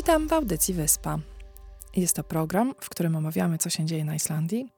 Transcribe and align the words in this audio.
Witam 0.00 0.28
w 0.28 0.32
audycji 0.32 0.74
Wyspa. 0.74 1.18
Jest 1.96 2.16
to 2.16 2.24
program, 2.24 2.74
w 2.80 2.88
którym 2.88 3.16
omawiamy, 3.16 3.58
co 3.58 3.70
się 3.70 3.84
dzieje 3.84 4.04
na 4.04 4.14
Islandii 4.14 4.68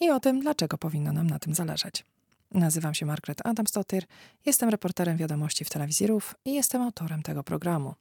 i 0.00 0.10
o 0.10 0.20
tym, 0.20 0.40
dlaczego 0.40 0.78
powinno 0.78 1.12
nam 1.12 1.26
na 1.26 1.38
tym 1.38 1.54
zależeć. 1.54 2.04
Nazywam 2.50 2.94
się 2.94 3.06
Margaret 3.06 3.46
Adamsdottir, 3.46 4.04
jestem 4.46 4.68
reporterem 4.68 5.16
wiadomości 5.16 5.64
w 5.64 5.70
telewizji 5.70 6.06
RUF 6.06 6.34
i 6.44 6.54
jestem 6.54 6.82
autorem 6.82 7.22
tego 7.22 7.44
programu. 7.44 7.94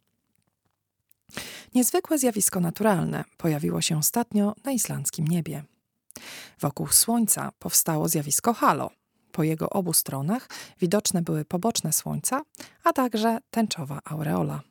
Niezwykłe 1.75 2.17
zjawisko 2.17 2.59
naturalne 2.59 3.23
pojawiło 3.37 3.81
się 3.81 3.97
ostatnio 3.97 4.55
na 4.63 4.71
islandzkim 4.71 5.27
niebie. 5.27 5.63
Wokół 6.59 6.87
Słońca 6.87 7.51
powstało 7.59 8.07
zjawisko 8.07 8.53
halo. 8.53 8.89
Po 9.31 9.43
jego 9.43 9.69
obu 9.69 9.93
stronach 9.93 10.47
widoczne 10.81 11.21
były 11.21 11.45
poboczne 11.45 11.93
Słońca, 11.93 12.41
a 12.83 12.93
także 12.93 13.37
tęczowa 13.51 13.99
aureola. 14.05 14.61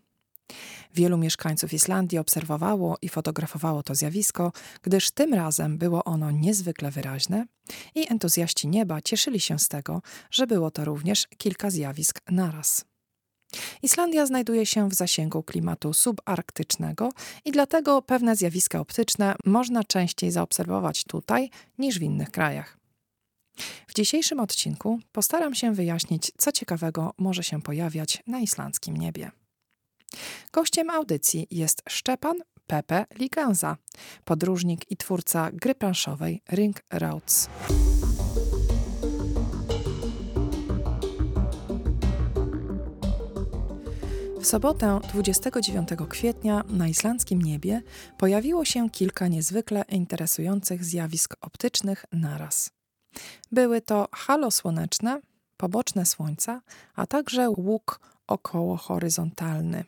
Wielu 0.95 1.19
mieszkańców 1.19 1.73
Islandii 1.73 2.19
obserwowało 2.19 2.97
i 3.03 3.09
fotografowało 3.09 3.83
to 3.83 3.95
zjawisko, 3.95 4.53
gdyż 4.83 5.11
tym 5.11 5.35
razem 5.35 5.79
było 5.79 6.05
ono 6.05 6.31
niezwykle 6.31 6.91
wyraźne 6.91 7.47
i 7.95 8.13
entuzjaści 8.13 8.69
nieba 8.69 9.03
cieszyli 9.03 9.41
się 9.41 9.59
z 9.59 9.69
tego, 9.69 10.03
że 10.31 10.47
było 10.47 10.71
to 10.71 10.85
również 10.85 11.29
kilka 11.39 11.71
zjawisk 11.71 12.21
naraz. 12.31 12.85
Islandia 13.83 14.27
znajduje 14.27 14.67
się 14.67 14.89
w 14.89 14.95
zasięgu 14.95 15.43
klimatu 15.43 15.93
subarktycznego 15.93 17.09
i 17.45 17.53
dlatego 17.53 18.03
pewne 18.03 18.37
zjawiska 18.37 18.81
optyczne 18.81 19.35
można 19.45 19.85
częściej 19.85 20.31
zaobserwować 20.31 21.05
tutaj 21.05 21.51
niż 21.79 21.99
w 21.99 22.03
innych 22.03 22.31
krajach. 22.31 22.79
W 23.87 23.95
dzisiejszym 23.95 24.41
odcinku 24.41 24.99
postaram 25.13 25.55
się 25.55 25.75
wyjaśnić, 25.75 26.33
co 26.39 26.53
ciekawego 26.53 27.15
może 27.19 27.45
się 27.45 27.63
pojawiać 27.63 28.23
na 28.27 28.41
islandzkim 28.41 28.97
niebie. 28.97 29.31
Gościem 30.53 30.91
audycji 30.91 31.47
jest 31.51 31.83
Szczepan 31.89 32.37
Pepe 32.67 33.07
Liganza, 33.19 33.77
podróżnik 34.25 34.91
i 34.91 34.97
twórca 34.97 35.51
gry 35.53 35.75
planszowej 35.75 36.43
Ring 36.53 36.77
Routes. 36.93 37.49
W 44.41 44.47
sobotę 44.47 45.01
29 45.13 45.89
kwietnia 46.09 46.65
na 46.69 46.89
islandzkim 46.89 47.43
niebie 47.43 47.83
pojawiło 48.19 48.65
się 48.65 48.91
kilka 48.91 49.29
niezwykle 49.29 49.85
interesujących 49.89 50.85
zjawisk 50.85 51.37
optycznych 51.41 52.05
naraz. 52.13 52.71
Były 53.53 53.81
to 53.81 54.09
halo 54.13 54.51
słoneczne, 54.51 55.21
poboczne 55.57 56.07
słońca, 56.07 56.61
a 56.95 57.07
także 57.07 57.51
łuk 57.51 58.01
okołohoryzontalny. 58.27 59.85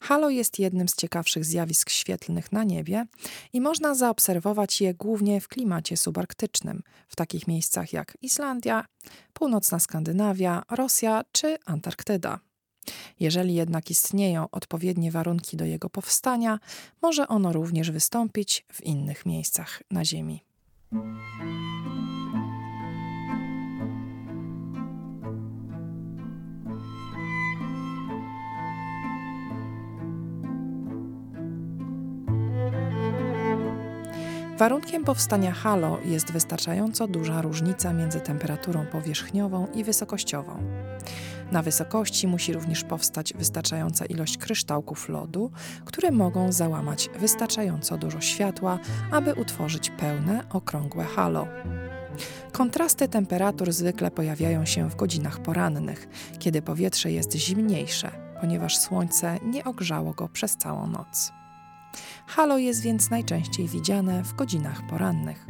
Halo 0.00 0.30
jest 0.30 0.58
jednym 0.58 0.88
z 0.88 0.96
ciekawszych 0.96 1.44
zjawisk 1.44 1.90
świetlnych 1.90 2.52
na 2.52 2.64
niebie 2.64 3.06
i 3.52 3.60
można 3.60 3.94
zaobserwować 3.94 4.80
je 4.80 4.94
głównie 4.94 5.40
w 5.40 5.48
klimacie 5.48 5.96
subarktycznym, 5.96 6.82
w 7.08 7.16
takich 7.16 7.48
miejscach 7.48 7.92
jak 7.92 8.18
Islandia, 8.22 8.84
północna 9.32 9.78
Skandynawia, 9.78 10.62
Rosja 10.70 11.24
czy 11.32 11.58
Antarktyda. 11.66 12.40
Jeżeli 13.20 13.54
jednak 13.54 13.90
istnieją 13.90 14.50
odpowiednie 14.50 15.10
warunki 15.10 15.56
do 15.56 15.64
jego 15.64 15.90
powstania, 15.90 16.58
może 17.02 17.28
ono 17.28 17.52
również 17.52 17.90
wystąpić 17.90 18.64
w 18.72 18.82
innych 18.82 19.26
miejscach 19.26 19.82
na 19.90 20.04
Ziemi. 20.04 20.44
Warunkiem 34.58 35.04
powstania 35.04 35.52
halo 35.52 35.98
jest 36.04 36.32
wystarczająco 36.32 37.08
duża 37.08 37.42
różnica 37.42 37.92
między 37.92 38.20
temperaturą 38.20 38.86
powierzchniową 38.86 39.66
i 39.74 39.84
wysokościową. 39.84 40.58
Na 41.52 41.62
wysokości 41.62 42.26
musi 42.26 42.52
również 42.52 42.84
powstać 42.84 43.32
wystarczająca 43.34 44.06
ilość 44.06 44.38
kryształków 44.38 45.08
lodu, 45.08 45.50
które 45.84 46.10
mogą 46.10 46.52
załamać 46.52 47.10
wystarczająco 47.18 47.98
dużo 47.98 48.20
światła, 48.20 48.78
aby 49.10 49.34
utworzyć 49.34 49.90
pełne, 49.90 50.44
okrągłe 50.52 51.04
halo. 51.04 51.46
Kontrasty 52.52 53.08
temperatur 53.08 53.72
zwykle 53.72 54.10
pojawiają 54.10 54.66
się 54.66 54.90
w 54.90 54.96
godzinach 54.96 55.38
porannych, 55.38 56.08
kiedy 56.38 56.62
powietrze 56.62 57.12
jest 57.12 57.34
zimniejsze, 57.34 58.10
ponieważ 58.40 58.78
słońce 58.78 59.38
nie 59.42 59.64
ogrzało 59.64 60.12
go 60.12 60.28
przez 60.28 60.56
całą 60.56 60.86
noc. 60.86 61.43
Halo 62.26 62.58
jest 62.58 62.82
więc 62.82 63.10
najczęściej 63.10 63.68
widziane 63.68 64.24
w 64.24 64.34
godzinach 64.34 64.86
porannych. 64.86 65.46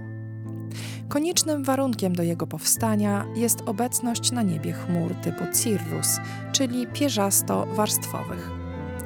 Koniecznym 1.09 1.65
warunkiem 1.65 2.15
do 2.15 2.23
jego 2.23 2.47
powstania 2.47 3.27
jest 3.35 3.63
obecność 3.67 4.33
na 4.33 4.43
niebie 4.43 4.73
chmur 4.73 5.15
typu 5.15 5.45
cirrus, 5.63 6.19
czyli 6.53 6.87
pierzasto-warstwowych. 6.87 8.51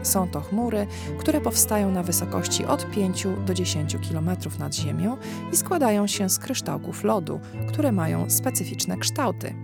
Są 0.03 0.29
to 0.29 0.41
chmury, 0.41 0.87
które 1.19 1.41
powstają 1.41 1.91
na 1.91 2.03
wysokości 2.03 2.65
od 2.65 2.91
5 2.91 3.27
do 3.47 3.55
10 3.55 3.97
km 4.11 4.31
nad 4.59 4.75
ziemią 4.75 5.17
i 5.53 5.57
składają 5.57 6.07
się 6.07 6.29
z 6.29 6.39
kryształków 6.39 7.05
lodu, 7.05 7.41
które 7.69 7.93
mają 7.93 8.31
specyficzne 8.31 8.97
kształty. 8.97 9.55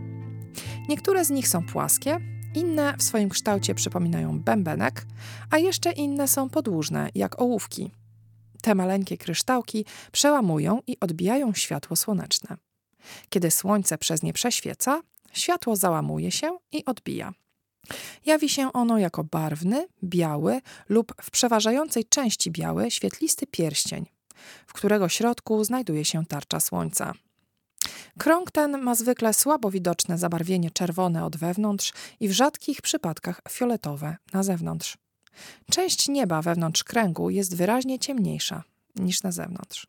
Niektóre 0.89 1.25
z 1.25 1.31
nich 1.31 1.49
są 1.49 1.63
płaskie, 1.63 2.34
inne 2.55 2.95
w 2.99 3.03
swoim 3.03 3.29
kształcie 3.29 3.75
przypominają 3.75 4.41
bębenek, 4.41 5.07
a 5.51 5.59
jeszcze 5.59 5.93
inne 5.93 6.29
są 6.29 6.49
podłużne, 6.49 7.09
jak 7.15 7.41
ołówki. 7.41 7.91
Te 8.63 8.75
maleńkie 8.75 9.19
kryształki 9.19 9.85
przełamują 10.13 10.81
i 10.87 11.01
odbijają 11.01 11.55
światło 11.55 11.97
słoneczne. 11.97 12.57
Kiedy 13.29 13.51
słońce 13.51 13.99
przez 13.99 14.23
nie 14.23 14.33
prześwieca, 14.33 15.03
światło 15.33 15.77
załamuje 15.77 16.31
się 16.31 16.59
i 16.73 16.85
odbija. 16.85 17.33
Jawi 18.27 18.49
się 18.49 18.73
ono 18.73 18.99
jako 18.99 19.25
barwny, 19.25 19.87
biały 20.05 20.61
lub 20.89 21.15
w 21.23 21.31
przeważającej 21.31 22.05
części 22.05 22.51
biały, 22.51 22.91
świetlisty 22.91 23.47
pierścień, 23.47 24.07
w 24.67 24.73
którego 24.73 25.09
środku 25.09 25.65
znajduje 25.65 26.05
się 26.05 26.27
tarcza 26.27 26.61
słońca. 26.61 27.15
Krąg 28.19 28.51
ten 28.51 28.83
ma 28.83 28.95
zwykle 28.95 29.35
słabo 29.35 29.71
widoczne 29.71 30.19
zabarwienie 30.19 30.71
czerwone 30.71 31.25
od 31.25 31.37
wewnątrz 31.37 31.93
i 32.21 32.29
w 32.29 32.33
rzadkich 32.33 32.83
przypadkach 32.83 33.41
fioletowe 33.49 34.17
na 34.33 34.43
zewnątrz. 34.43 34.99
Część 35.71 36.09
nieba 36.09 36.43
wewnątrz 36.43 36.85
kręgu 36.85 37.31
jest 37.31 37.57
wyraźnie 37.57 37.99
ciemniejsza 37.99 38.63
niż 38.97 39.23
na 39.23 39.33
zewnątrz. 39.33 39.87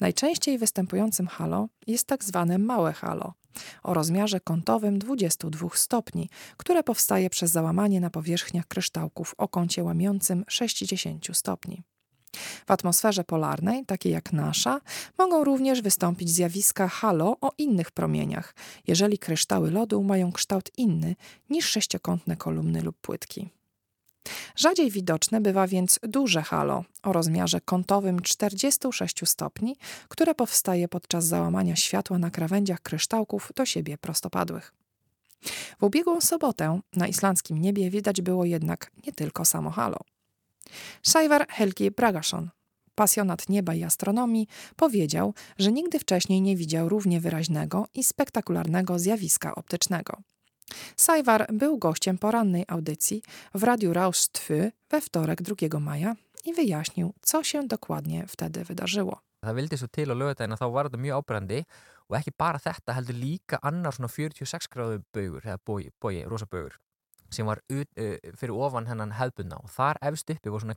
Najczęściej 0.00 0.58
występującym 0.58 1.26
halo 1.26 1.68
jest 1.86 2.06
tak 2.06 2.24
zwane 2.24 2.58
małe 2.58 2.92
halo 2.92 3.34
o 3.82 3.94
rozmiarze 3.94 4.40
kątowym 4.40 4.98
22 4.98 5.68
stopni, 5.74 6.28
które 6.56 6.82
powstaje 6.82 7.30
przez 7.30 7.50
załamanie 7.50 8.00
na 8.00 8.10
powierzchniach 8.10 8.66
kryształków 8.66 9.34
o 9.38 9.48
kącie 9.48 9.84
łamiącym 9.84 10.44
60 10.48 11.26
stopni. 11.32 11.82
W 12.66 12.70
atmosferze 12.70 13.24
polarnej, 13.24 13.84
takiej 13.86 14.12
jak 14.12 14.32
nasza, 14.32 14.80
mogą 15.18 15.44
również 15.44 15.82
wystąpić 15.82 16.30
zjawiska 16.30 16.88
halo 16.88 17.36
o 17.40 17.52
innych 17.58 17.90
promieniach, 17.90 18.54
jeżeli 18.86 19.18
kryształy 19.18 19.70
lodu 19.70 20.02
mają 20.02 20.32
kształt 20.32 20.70
inny 20.76 21.16
niż 21.50 21.66
sześciokątne 21.66 22.36
kolumny 22.36 22.82
lub 22.82 22.96
płytki. 22.96 23.48
Rzadziej 24.56 24.90
widoczne 24.90 25.40
bywa 25.40 25.66
więc 25.66 25.98
duże 26.02 26.42
halo 26.42 26.84
o 27.02 27.12
rozmiarze 27.12 27.60
kątowym 27.60 28.20
46 28.20 29.16
stopni, 29.24 29.76
które 30.08 30.34
powstaje 30.34 30.88
podczas 30.88 31.24
załamania 31.24 31.76
światła 31.76 32.18
na 32.18 32.30
krawędziach 32.30 32.80
kryształków 32.80 33.52
do 33.56 33.66
siebie 33.66 33.98
prostopadłych. 33.98 34.74
W 35.80 35.82
ubiegłą 35.82 36.20
sobotę 36.20 36.80
na 36.96 37.08
islandzkim 37.08 37.58
niebie 37.58 37.90
widać 37.90 38.20
było 38.20 38.44
jednak 38.44 38.90
nie 39.06 39.12
tylko 39.12 39.44
samo 39.44 39.70
halo. 39.70 39.98
Sajwar 41.02 41.46
Helgi 41.48 41.90
Bragason, 41.90 42.50
pasjonat 42.94 43.48
nieba 43.48 43.74
i 43.74 43.84
astronomii, 43.84 44.48
powiedział, 44.76 45.34
że 45.58 45.72
nigdy 45.72 45.98
wcześniej 45.98 46.40
nie 46.40 46.56
widział 46.56 46.88
równie 46.88 47.20
wyraźnego 47.20 47.86
i 47.94 48.04
spektakularnego 48.04 48.98
zjawiska 48.98 49.54
optycznego. 49.54 50.16
Sajwar 50.96 51.46
był 51.52 51.78
gościem 51.78 52.18
porannej 52.18 52.64
audycji 52.68 53.22
w 53.54 53.62
Radiu 53.62 53.92
Raus 53.92 54.28
2 54.32 54.56
we 54.90 55.00
wtorek 55.00 55.42
2 55.42 55.80
maja 55.80 56.16
i 56.44 56.54
wyjaśnił, 56.54 57.12
co 57.22 57.44
się 57.44 57.68
dokładnie 57.68 58.26
wtedy 58.28 58.64
wydarzyło. 58.64 59.20
Það 59.42 59.56
vildi 59.58 59.74
svo 59.74 59.88
til 59.90 60.06
á 60.06 60.14
lögadaginn 60.14 60.54
að 60.54 60.60
þá 60.62 60.68
var 60.70 60.86
þetta 60.86 60.98
mjög 61.02 61.16
ábrendi 61.18 61.56
og 62.06 62.14
ekki 62.14 62.32
bara 62.38 62.60
þetta 62.62 62.94
heldur 62.94 63.16
líka 63.18 63.58
annar 63.58 63.90
svona 63.96 64.10
46 64.14 64.70
gráðu 64.70 65.00
baugur 65.10 65.42
eða 65.42 65.58
bói, 65.66 66.22
rosa. 66.30 66.46
Sem 67.32 67.46
var 67.46 67.62
ut, 67.72 67.88
uh, 67.96 68.16
fyrir 68.36 68.54
ofan 68.54 68.86
hennan 68.86 69.12
hefbundna 69.18 69.56
og 69.62 69.70
þar 69.70 70.00
efst 70.02 70.30
uppi 70.30 70.50
var 70.50 70.60
svona. 70.60 70.76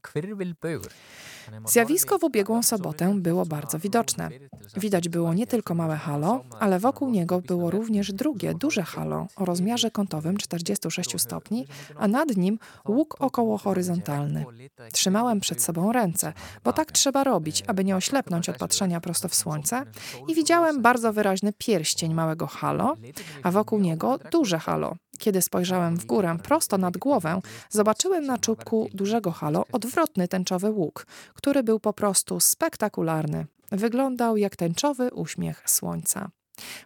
Zjawisko 1.65 2.19
w 2.19 2.23
ubiegłą 2.23 2.63
sobotę 2.63 3.13
było 3.15 3.45
bardzo 3.45 3.79
widoczne. 3.79 4.29
Widać 4.77 5.09
było 5.09 5.33
nie 5.33 5.47
tylko 5.47 5.75
małe 5.75 5.95
halo, 5.97 6.43
ale 6.59 6.79
wokół 6.79 7.09
niego 7.09 7.41
było 7.41 7.71
również 7.71 8.13
drugie, 8.13 8.53
duże 8.53 8.83
halo 8.83 9.27
o 9.35 9.45
rozmiarze 9.45 9.91
kątowym 9.91 10.37
46 10.37 11.21
stopni, 11.21 11.67
a 11.97 12.07
nad 12.07 12.37
nim 12.37 12.59
łuk 12.87 13.15
około 13.19 13.57
horyzontalny. 13.57 14.45
Trzymałem 14.91 15.39
przed 15.39 15.61
sobą 15.61 15.91
ręce, 15.91 16.33
bo 16.63 16.73
tak 16.73 16.91
trzeba 16.91 17.23
robić, 17.23 17.63
aby 17.67 17.83
nie 17.83 17.95
oślepnąć 17.95 18.49
od 18.49 18.57
patrzenia 18.57 19.01
prosto 19.01 19.29
w 19.29 19.35
słońce 19.35 19.85
i 20.27 20.35
widziałem 20.35 20.81
bardzo 20.81 21.13
wyraźny 21.13 21.53
pierścień 21.57 22.13
małego 22.13 22.47
halo, 22.47 22.95
a 23.43 23.51
wokół 23.51 23.79
niego 23.79 24.19
duże 24.31 24.59
halo. 24.59 24.95
Kiedy 25.25 25.41
spojrzałem 25.41 25.97
w 25.97 26.05
górę 26.05 26.37
prosto 26.43 26.77
nad 26.77 26.97
głowę, 26.97 27.41
zobaczyłem 27.69 28.25
na 28.25 28.37
czubku 28.37 28.89
dużego 28.93 29.31
halo 29.31 29.65
odwrotny 29.71 30.27
tęczowy 30.27 30.71
łuk, 30.71 31.07
który 31.33 31.63
był 31.63 31.79
po 31.79 31.93
prostu 31.93 32.39
spektakularny. 32.39 33.45
Wyglądał 33.71 34.37
jak 34.37 34.55
tęczowy 34.55 35.09
uśmiech 35.13 35.63
słońca. 35.69 36.29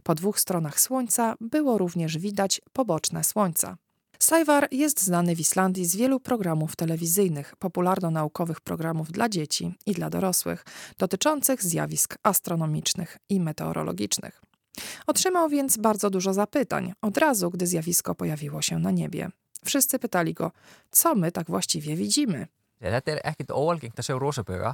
Po 0.03 0.15
dwóch 0.15 0.39
stronach 0.39 0.79
słońca 0.79 1.35
było 1.41 1.77
również 1.77 2.17
widać 2.17 2.61
poboczne 2.73 3.23
słońca. 3.23 3.77
Sajwar 4.19 4.67
jest 4.71 5.03
znany 5.03 5.35
w 5.35 5.39
Islandii 5.39 5.85
z 5.85 5.95
wielu 5.95 6.19
programów 6.19 6.75
telewizyjnych, 6.75 7.55
popularno-naukowych 7.55 8.61
programów 8.61 9.11
dla 9.11 9.29
dzieci 9.29 9.73
i 9.85 9.91
dla 9.93 10.09
dorosłych, 10.09 10.65
dotyczących 10.97 11.63
zjawisk 11.63 12.17
astronomicznych 12.23 13.17
i 13.29 13.39
meteorologicznych. 13.39 14.48
Otrzymał 15.07 15.49
więc 15.49 15.77
bardzo 15.77 16.09
dużo 16.09 16.33
zapytań 16.33 16.93
od 17.01 17.17
razu, 17.17 17.49
gdy 17.49 17.67
zjawisko 17.67 18.15
pojawiło 18.15 18.61
się 18.61 18.79
na 18.79 18.91
niebie. 18.91 19.29
Wszyscy 19.65 19.99
pytali 19.99 20.33
go, 20.33 20.51
co 20.91 21.15
my 21.15 21.31
tak 21.31 21.47
właściwie 21.47 21.95
widzimy. 21.95 22.47
Þetta 22.79 23.11
er 23.11 23.19
ekkert 23.27 23.51
óalgengt 23.51 23.99
að 23.99 24.07
sjá 24.07 24.15
rosaböga 24.15 24.69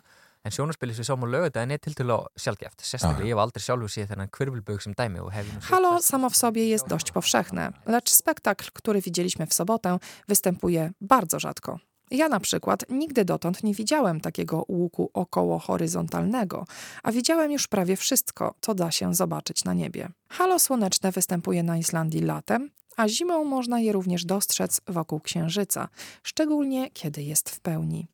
en 0.46 0.54
sjónarspilið 0.54 1.00
sem 1.00 1.02
við 1.02 1.08
sáum 1.10 1.24
á 1.26 1.28
lögudaginn 1.34 1.74
er 1.74 1.82
tiltölu 1.82 2.18
sjálfgeft. 2.38 2.84
Sérstaklega 2.86 3.26
ég 3.26 3.34
hef 3.34 3.42
aldrei 3.42 3.64
sjálfur 3.66 3.90
séð 3.90 4.12
þennan 4.12 4.30
kvirvilbög 4.30 4.84
sem 4.86 4.94
dæmi 4.94 5.24
og 5.24 5.32
hef... 5.34 5.50
Halo 5.72 5.98
samo 6.06 6.30
w 6.30 6.38
sobie 6.38 6.68
jest 6.70 6.88
dość 6.88 7.12
powszechne, 7.12 7.72
lecz 7.86 8.14
spektakl, 8.14 8.70
który 8.74 9.02
widzieliśmy 9.02 9.48
w 9.48 9.54
sobotę, 9.54 9.98
występuje 10.28 10.92
bardzo 11.02 11.40
rzadko. 11.40 11.80
Ja 12.12 12.30
na 12.30 12.40
przykład 12.40 12.86
nigdy 12.90 13.26
dotąd 13.26 13.64
nie 13.64 13.74
widziałem 13.74 14.22
takiego 14.22 14.66
łuku 14.68 15.10
około 15.14 15.60
horyzontalnego, 15.60 16.66
a 17.04 17.12
widziałem 17.12 17.52
już 17.52 17.68
prawie 17.68 17.96
wszystko, 17.96 18.54
co 18.62 18.76
da 18.76 18.92
się 18.92 19.14
zobaczyć 19.14 19.64
na 19.64 19.74
niebie. 19.74 20.10
Halo 20.30 20.60
słoneczne 20.60 21.12
występuje 21.12 21.64
na 21.64 21.78
Islandii 21.78 22.22
latem, 22.22 22.70
a 22.98 23.08
zimą 23.08 23.44
można 23.44 23.80
je 23.80 23.92
również 23.92 24.26
dostrzec 24.26 24.82
wokół 24.88 25.20
księżyca, 25.20 25.90
szczególnie 26.24 26.92
kiedy 26.92 27.24
jest 27.24 27.50
w 27.50 27.60
pełni. 27.60 28.08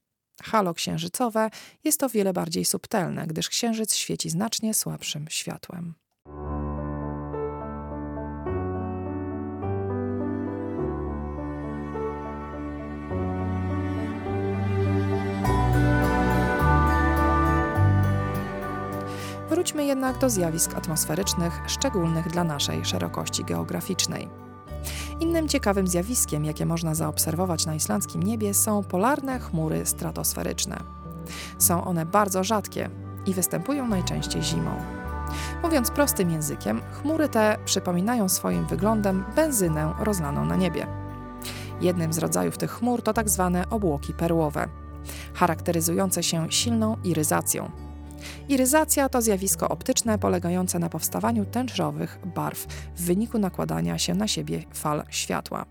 Halo 0.43 0.73
księżycowe 0.73 1.49
jest 1.83 2.03
o 2.03 2.09
wiele 2.09 2.33
bardziej 2.33 2.65
subtelne, 2.65 3.27
gdyż 3.27 3.49
księżyc 3.49 3.93
świeci 3.93 4.29
znacznie 4.29 4.73
słabszym 4.73 5.25
światłem. 5.29 5.93
Wróćmy 19.61 19.85
jednak 19.85 20.17
do 20.17 20.29
zjawisk 20.29 20.75
atmosferycznych 20.77 21.61
szczególnych 21.67 22.27
dla 22.27 22.43
naszej 22.43 22.85
szerokości 22.85 23.43
geograficznej. 23.43 24.29
Innym 25.19 25.47
ciekawym 25.47 25.87
zjawiskiem, 25.87 26.45
jakie 26.45 26.65
można 26.65 26.95
zaobserwować 26.95 27.65
na 27.65 27.75
islandzkim 27.75 28.23
niebie, 28.23 28.53
są 28.53 28.83
polarne 28.83 29.39
chmury 29.39 29.85
stratosferyczne. 29.85 30.77
Są 31.57 31.83
one 31.83 32.05
bardzo 32.05 32.43
rzadkie 32.43 32.89
i 33.25 33.33
występują 33.33 33.87
najczęściej 33.87 34.43
zimą. 34.43 34.71
Mówiąc 35.63 35.91
prostym 35.91 36.31
językiem, 36.31 36.81
chmury 36.91 37.29
te 37.29 37.57
przypominają 37.65 38.29
swoim 38.29 38.67
wyglądem 38.67 39.23
benzynę 39.35 39.93
rozlaną 39.99 40.45
na 40.45 40.55
niebie. 40.55 40.87
Jednym 41.81 42.13
z 42.13 42.17
rodzajów 42.17 42.57
tych 42.57 42.71
chmur 42.71 43.01
to 43.01 43.13
tak 43.13 43.29
zwane 43.29 43.69
obłoki 43.69 44.13
perłowe, 44.13 44.67
charakteryzujące 45.33 46.23
się 46.23 46.51
silną 46.51 46.97
iryzacją. 47.03 47.90
Iryzacja 48.50 49.09
to 49.09 49.21
zjawisko 49.21 49.69
optyczne 49.69 50.19
polegające 50.19 50.79
na 50.79 50.89
powstawaniu 50.89 51.45
tęczowych 51.45 52.19
barw 52.35 52.65
w 52.95 53.01
wyniku 53.01 53.39
nakładania 53.39 53.97
się 53.97 54.13
na 54.13 54.27
siebie 54.27 54.63
fal 54.73 55.03
światła. 55.09 55.65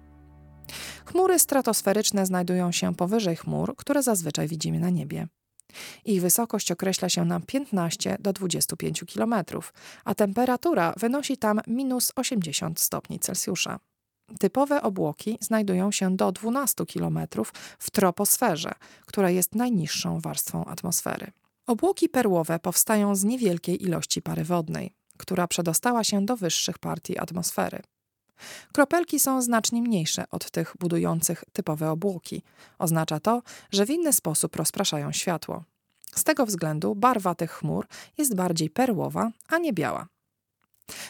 Chmury 1.05 1.39
stratosferyczne 1.39 2.27
znajdują 2.27 2.73
się 2.73 2.95
powyżej 2.95 3.37
chmur, 3.37 3.77
które 3.77 4.03
zazwyczaj 4.03 4.49
widzimy 4.49 4.81
na 4.81 4.91
niebie. 4.91 5.29
Ich 6.05 6.21
wysokość 6.21 6.73
określa 6.73 7.09
się 7.09 7.25
na 7.25 7.41
15 7.41 8.17
do 8.21 8.33
25 8.33 9.05
km, 9.15 9.35
a 10.05 10.15
temperatura 10.15 10.95
wynosi 10.97 11.37
tam 11.37 11.61
minus 11.67 12.13
80 12.17 12.81
stopni 12.81 13.19
Celsjusza. 13.19 13.79
Typowe 14.41 14.83
obłoki 14.83 15.39
znajdują 15.41 15.93
się 15.93 16.17
do 16.17 16.33
12 16.33 16.87
km 16.87 17.19
w 17.79 17.91
troposferze, 17.91 18.73
która 19.07 19.31
jest 19.31 19.55
najniższą 19.55 20.21
warstwą 20.21 20.65
atmosfery. 20.65 21.33
Obłoki 21.71 22.09
perłowe 22.09 22.59
powstają 22.59 23.17
z 23.17 23.25
niewielkiej 23.25 23.85
ilości 23.85 24.23
pary 24.23 24.45
wodnej, 24.45 24.95
która 25.17 25.49
przedostała 25.49 26.05
się 26.05 26.27
do 26.27 26.37
wyższych 26.37 26.79
partii 26.79 27.19
atmosfery. 27.19 27.83
Kropelki 28.73 29.21
są 29.21 29.43
znacznie 29.43 29.83
mniejsze 29.83 30.25
od 30.31 30.51
tych 30.51 30.75
budujących 30.79 31.45
typowe 31.53 31.91
obłoki. 31.91 32.43
Oznacza 32.79 33.21
to, 33.21 33.43
że 33.73 33.87
w 33.87 33.91
inny 33.91 34.13
sposób 34.13 34.57
rozpraszają 34.57 35.13
światło. 35.13 35.65
Z 36.15 36.25
tego 36.25 36.47
względu 36.47 36.95
barwa 36.95 37.35
tych 37.35 37.51
chmur 37.51 37.87
jest 38.19 38.35
bardziej 38.35 38.71
perłowa, 38.71 39.31
a 39.49 39.59
nie 39.59 39.73
biała. 39.73 40.07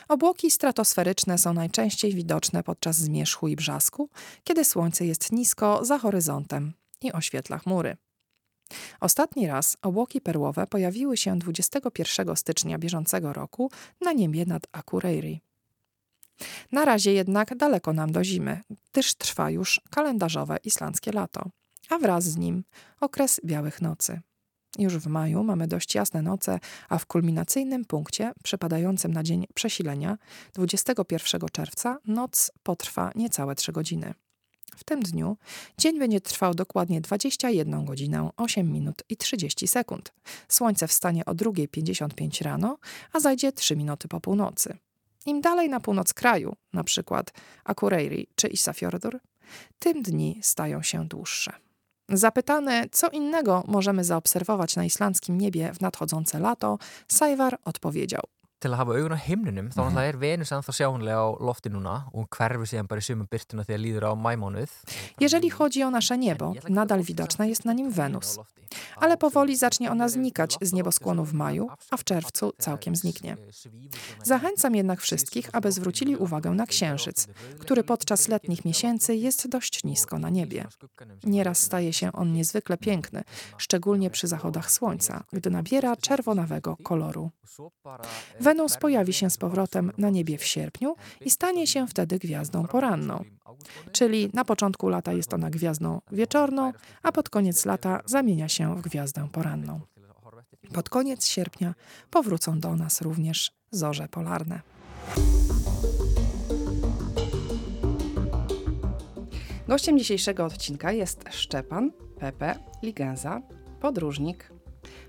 Obłoki 0.09 0.51
stratosferyczne 0.51 1.39
są 1.39 1.55
najczęściej 1.55 2.15
widoczne 2.15 2.63
podczas 2.63 2.97
zmierzchu 2.97 3.49
i 3.49 3.57
brzasku, 3.57 4.11
kiedy 4.45 4.65
słońce 4.65 5.07
jest 5.07 5.33
nisko 5.33 5.85
za 5.85 5.99
horyzontem 5.99 6.73
i 7.03 7.13
oświetla 7.13 7.59
chmury. 7.59 7.97
Ostatni 9.01 9.47
raz 9.47 9.77
obłoki 9.83 10.21
perłowe 10.21 10.67
pojawiły 10.67 11.17
się 11.17 11.39
21 11.39 12.37
stycznia 12.37 12.79
bieżącego 12.79 13.33
roku 13.33 13.71
na 14.01 14.13
niebie 14.13 14.47
nad 14.47 14.67
Akureyri. 14.73 15.41
Na 16.73 16.85
razie 16.85 17.13
jednak 17.13 17.57
daleko 17.57 17.93
nam 17.93 18.13
do 18.13 18.25
zimy, 18.25 18.61
gdyż 18.93 19.15
trwa 19.15 19.51
już 19.51 19.81
kalendarzowe 19.91 20.57
islandzkie 20.65 21.13
lato, 21.13 21.51
a 21.89 21.99
wraz 21.99 22.25
z 22.25 22.37
nim 22.37 22.65
okres 23.01 23.41
białych 23.45 23.83
nocy. 23.83 24.21
Już 24.79 24.97
w 24.97 25.07
maju 25.07 25.45
mamy 25.45 25.69
dość 25.69 25.95
jasne 25.95 26.23
noce, 26.23 26.61
a 26.89 26.99
w 26.99 27.07
kulminacyjnym 27.07 27.85
punkcie, 27.85 28.33
przypadającym 28.45 29.13
na 29.13 29.23
dzień 29.23 29.47
przesilenia, 29.55 30.19
21 30.55 31.41
czerwca, 31.53 31.99
noc 32.07 32.53
potrwa 32.63 33.11
niecałe 33.15 33.55
3 33.55 33.73
godziny. 33.73 34.15
W 34.77 34.85
tym 34.85 35.01
dniu 35.01 35.37
dzień 35.79 35.99
będzie 35.99 36.21
trwał 36.21 36.55
dokładnie 36.55 37.01
21 37.01 37.85
godzinę 37.85 38.31
8 38.37 38.73
minut 38.73 39.03
i 39.09 39.17
30 39.17 39.69
sekund. 39.69 40.13
Słońce 40.49 40.89
wstanie 40.89 41.25
o 41.25 41.35
2.55 41.35 42.45
rano, 42.45 42.79
a 43.13 43.21
zajdzie 43.21 43.53
3 43.53 43.77
minuty 43.77 44.09
po 44.09 44.21
północy. 44.21 44.79
Im 45.27 45.41
dalej 45.41 45.69
na 45.69 45.81
północ 45.81 46.15
kraju, 46.15 46.57
przykład 46.85 47.33
Akureyri 47.65 48.27
czy 48.35 48.49
Isafjordur, 48.49 49.21
tym 49.79 50.03
dni 50.03 50.39
stają 50.43 50.83
się 50.83 51.09
dłuższe. 51.09 51.53
Zapytany, 52.09 52.89
co 52.93 53.09
innego 53.09 53.65
możemy 53.67 54.05
zaobserwować 54.05 54.77
na 54.77 54.85
islandzkim 54.85 55.39
niebie 55.39 55.73
w 55.75 55.81
nadchodzące 55.81 56.39
lato, 56.39 56.79
Sajwar 57.09 57.59
odpowiedział– 57.65 58.23
til 58.61 58.75
að 58.75 58.81
hafa 58.83 58.97
augun 58.99 59.17
á 59.17 59.21
þá 59.21 59.83
mm 59.83 59.97
-hmm. 59.97 60.09
er 60.09 60.17
Venus 60.17 60.53
sjáunlega 60.53 61.19
á 61.25 61.29
lofti 61.41 61.69
núna 61.71 62.05
og 62.13 62.29
hverfi 62.29 62.67
síðan 62.67 62.89
bara 62.89 63.01
í 63.01 63.05
sumum 63.05 63.27
byrtuna 63.31 63.65
þegar 63.65 63.81
líður 63.81 64.05
á 64.11 64.13
majmánuð. 64.15 64.71
Jeżeli 65.21 65.51
chodzi 65.51 65.85
o 65.85 65.91
nasze 65.91 66.17
niebo, 66.19 66.55
nadal 66.69 67.03
widoczna 67.03 67.47
jest 67.47 67.65
na 67.65 67.73
nim 67.73 67.91
Wenus. 67.91 68.39
Ale 68.97 69.17
powoli 69.17 69.57
zacznie 69.57 69.91
ona 69.91 70.09
znikać 70.09 70.57
z 70.61 70.73
nieboskłonu 70.73 71.25
w 71.25 71.33
maju, 71.33 71.69
a 71.91 71.97
w 71.97 72.05
czerwcu 72.05 72.53
całkiem 72.59 72.97
zniknie. 72.97 73.37
Zachęcam 74.25 74.75
jednak 74.75 75.01
wszystkich, 75.01 75.51
aby 75.53 75.73
zwrócili 75.73 76.17
uwagę 76.17 76.51
na 76.51 76.67
księżyc, 76.67 77.27
który 77.59 77.85
podczas 77.85 78.29
letnich 78.29 78.65
miesięcy 78.65 79.15
jest 79.15 79.49
dość 79.49 79.85
nisko 79.85 80.19
na 80.19 80.31
niebie. 80.31 80.67
Nieraz 81.25 81.59
staje 81.59 81.93
się 81.93 82.13
on 82.13 82.33
niezwykle 82.33 82.77
piękny, 82.77 83.23
szczególnie 83.59 84.11
przy 84.11 84.27
zachodach 84.27 84.71
słońca, 84.71 85.25
gdy 85.33 85.51
nabiera 85.51 85.97
czerwonawego 85.97 86.77
koloru. 86.77 87.31
Wenus 88.51 88.77
pojawi 88.77 89.13
się 89.13 89.31
z 89.31 89.37
powrotem 89.37 89.93
na 89.99 90.11
niebie 90.11 90.39
w 90.39 90.45
sierpniu 90.45 90.97
i 91.21 91.31
stanie 91.31 91.67
się 91.67 91.87
wtedy 91.87 92.19
gwiazdą 92.19 92.67
poranną. 92.67 93.25
Czyli 93.93 94.31
na 94.35 94.45
początku 94.45 94.89
lata 94.89 95.13
jest 95.13 95.35
ona 95.35 95.51
gwiazdą 95.51 96.01
wieczorną, 96.13 96.73
a 97.03 97.13
pod 97.13 97.29
koniec 97.29 97.67
lata 97.67 98.01
zamienia 98.07 98.49
się 98.49 98.77
w 98.77 98.81
gwiazdę 98.81 99.29
poranną. 99.33 99.81
Pod 100.73 100.89
koniec 100.89 101.27
sierpnia 101.27 101.75
powrócą 102.11 102.61
do 102.61 102.77
nas 102.77 103.01
również 103.01 103.53
zorze 103.71 104.09
polarne. 104.09 104.61
Gościem 109.69 109.99
dzisiejszego 109.99 110.45
odcinka 110.45 110.93
jest 110.93 111.25
Szczepan 111.31 111.93
Pepe 112.19 112.55
Ligenza, 112.83 113.41
podróżnik, 113.81 114.53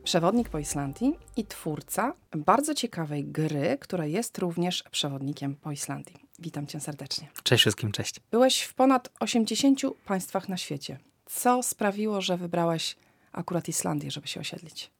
przewodnik 0.03 0.49
po 0.49 0.59
Islandii 0.59 1.19
i 1.37 1.45
twórca 1.45 2.13
bardzo 2.35 2.73
ciekawej 2.73 3.25
gry, 3.25 3.77
która 3.81 4.05
jest 4.05 4.37
również 4.37 4.83
przewodnikiem 4.91 5.55
po 5.55 5.71
Islandii. 5.71 6.15
Witam 6.39 6.67
cię 6.67 6.79
serdecznie. 6.79 7.27
Cześć 7.43 7.63
wszystkim, 7.63 7.91
cześć. 7.91 8.19
Byłeś 8.31 8.61
w 8.61 8.73
ponad 8.73 9.09
80 9.19 9.81
państwach 10.05 10.49
na 10.49 10.57
świecie. 10.57 10.99
Co 11.25 11.63
sprawiło, 11.63 12.21
że 12.21 12.37
wybrałeś 12.37 12.95
akurat 13.31 13.67
Islandię, 13.67 14.11
żeby 14.11 14.27
się 14.27 14.39
osiedlić? 14.39 14.91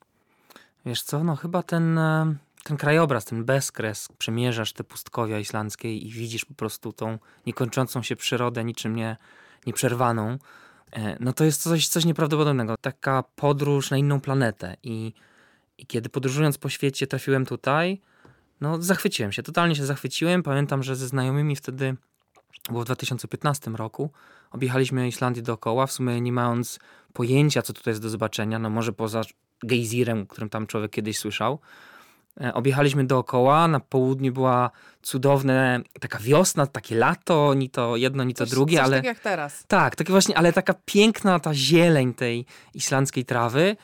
Wiesz 0.85 1.01
co, 1.01 1.23
no 1.23 1.35
chyba 1.35 1.63
ten, 1.63 1.97
e, 1.97 2.35
ten 2.63 2.77
krajobraz, 2.77 3.25
ten 3.25 3.45
bezkres, 3.45 4.07
przemierzasz 4.17 4.73
te 4.73 4.83
pustkowia 4.83 5.39
islandzkie 5.39 5.95
i 5.97 6.11
widzisz 6.11 6.45
po 6.45 6.53
prostu 6.53 6.93
tą 6.93 7.19
niekończącą 7.45 8.03
się 8.03 8.15
przyrodę, 8.15 8.63
niczym 8.63 8.95
nie, 8.95 9.17
nieprzerwaną. 9.65 10.38
No 11.19 11.33
to 11.33 11.43
jest 11.43 11.62
coś, 11.62 11.88
coś 11.88 12.05
nieprawdopodobnego. 12.05 12.75
Taka 12.81 13.24
podróż 13.36 13.91
na 13.91 13.98
inną 13.98 14.21
planetę 14.21 14.77
i, 14.83 15.13
i 15.77 15.86
kiedy 15.86 16.10
podróżując 16.10 16.57
po 16.57 16.69
świecie 16.69 17.07
trafiłem 17.07 17.45
tutaj, 17.45 18.01
no 18.62 18.81
zachwyciłem 18.81 19.31
się, 19.31 19.43
totalnie 19.43 19.75
się 19.75 19.86
zachwyciłem. 19.86 20.43
Pamiętam, 20.43 20.83
że 20.83 20.95
ze 20.95 21.07
znajomymi 21.07 21.55
wtedy, 21.55 21.95
było 22.69 22.81
w 22.81 22.86
2015 22.86 23.71
roku, 23.71 24.12
objechaliśmy 24.51 25.07
Islandię 25.07 25.41
dookoła, 25.41 25.88
w 25.88 25.91
sumie 25.91 26.21
nie 26.21 26.31
mając 26.31 26.79
pojęcia, 27.13 27.62
co 27.62 27.74
tutaj 27.74 27.91
jest 27.91 28.01
do 28.01 28.10
zobaczenia, 28.10 28.60
no 28.60 28.69
może 28.69 28.93
poza 28.93 29.21
gejzirem, 29.63 30.27
którym 30.27 30.50
tam 30.50 30.67
człowiek 30.67 30.91
kiedyś 30.91 31.17
słyszał. 31.17 31.60
E, 32.41 32.53
objechaliśmy 32.53 33.03
dookoła, 33.07 33.67
na 33.67 33.79
południu 33.79 34.33
była 34.33 34.71
cudowna 35.01 35.79
taka 36.00 36.19
wiosna, 36.19 36.67
takie 36.67 36.95
lato, 36.95 37.53
ni 37.53 37.69
to 37.69 37.95
jedno, 37.95 38.23
ni 38.23 38.33
to 38.33 38.45
Coś- 38.45 38.50
drugie, 38.50 38.77
coś 38.77 38.85
ale 38.85 38.97
tak 38.97 39.05
jak 39.05 39.19
teraz. 39.19 39.63
tak, 39.67 39.95
takie 39.95 40.11
właśnie, 40.11 40.38
ale 40.38 40.53
taka 40.53 40.73
piękna 40.85 41.39
ta 41.39 41.53
zieleń 41.53 42.13
tej 42.13 42.45
islandzkiej 42.73 43.25
trawy. 43.25 43.75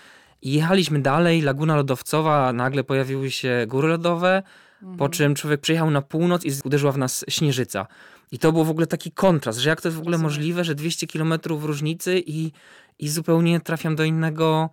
I 0.41 0.53
jechaliśmy 0.53 0.99
dalej, 1.01 1.41
Laguna 1.41 1.75
Lodowcowa, 1.75 2.53
nagle 2.53 2.83
pojawiły 2.83 3.31
się 3.31 3.65
góry 3.67 3.87
lodowe, 3.87 4.43
Mhm. 4.81 4.97
po 4.97 5.09
czym 5.09 5.35
człowiek 5.35 5.61
przyjechał 5.61 5.91
na 5.91 6.01
północ 6.01 6.45
i 6.45 6.51
uderzyła 6.65 6.91
w 6.91 6.97
nas 6.97 7.25
śnieżyca. 7.29 7.87
I 8.31 8.39
to 8.39 8.51
był 8.51 8.63
w 8.63 8.69
ogóle 8.69 8.87
taki 8.87 9.11
kontrast, 9.11 9.59
że 9.59 9.69
jak 9.69 9.81
to 9.81 9.87
jest 9.87 9.95
w 9.97 9.99
ogóle 9.99 10.13
Rozumiem. 10.13 10.31
możliwe, 10.31 10.63
że 10.63 10.75
200 10.75 11.07
kilometrów 11.07 11.63
różnicy 11.65 12.23
i, 12.25 12.51
i 12.99 13.09
zupełnie 13.09 13.59
trafiam 13.59 13.95
do 13.95 14.03
innego, 14.03 14.69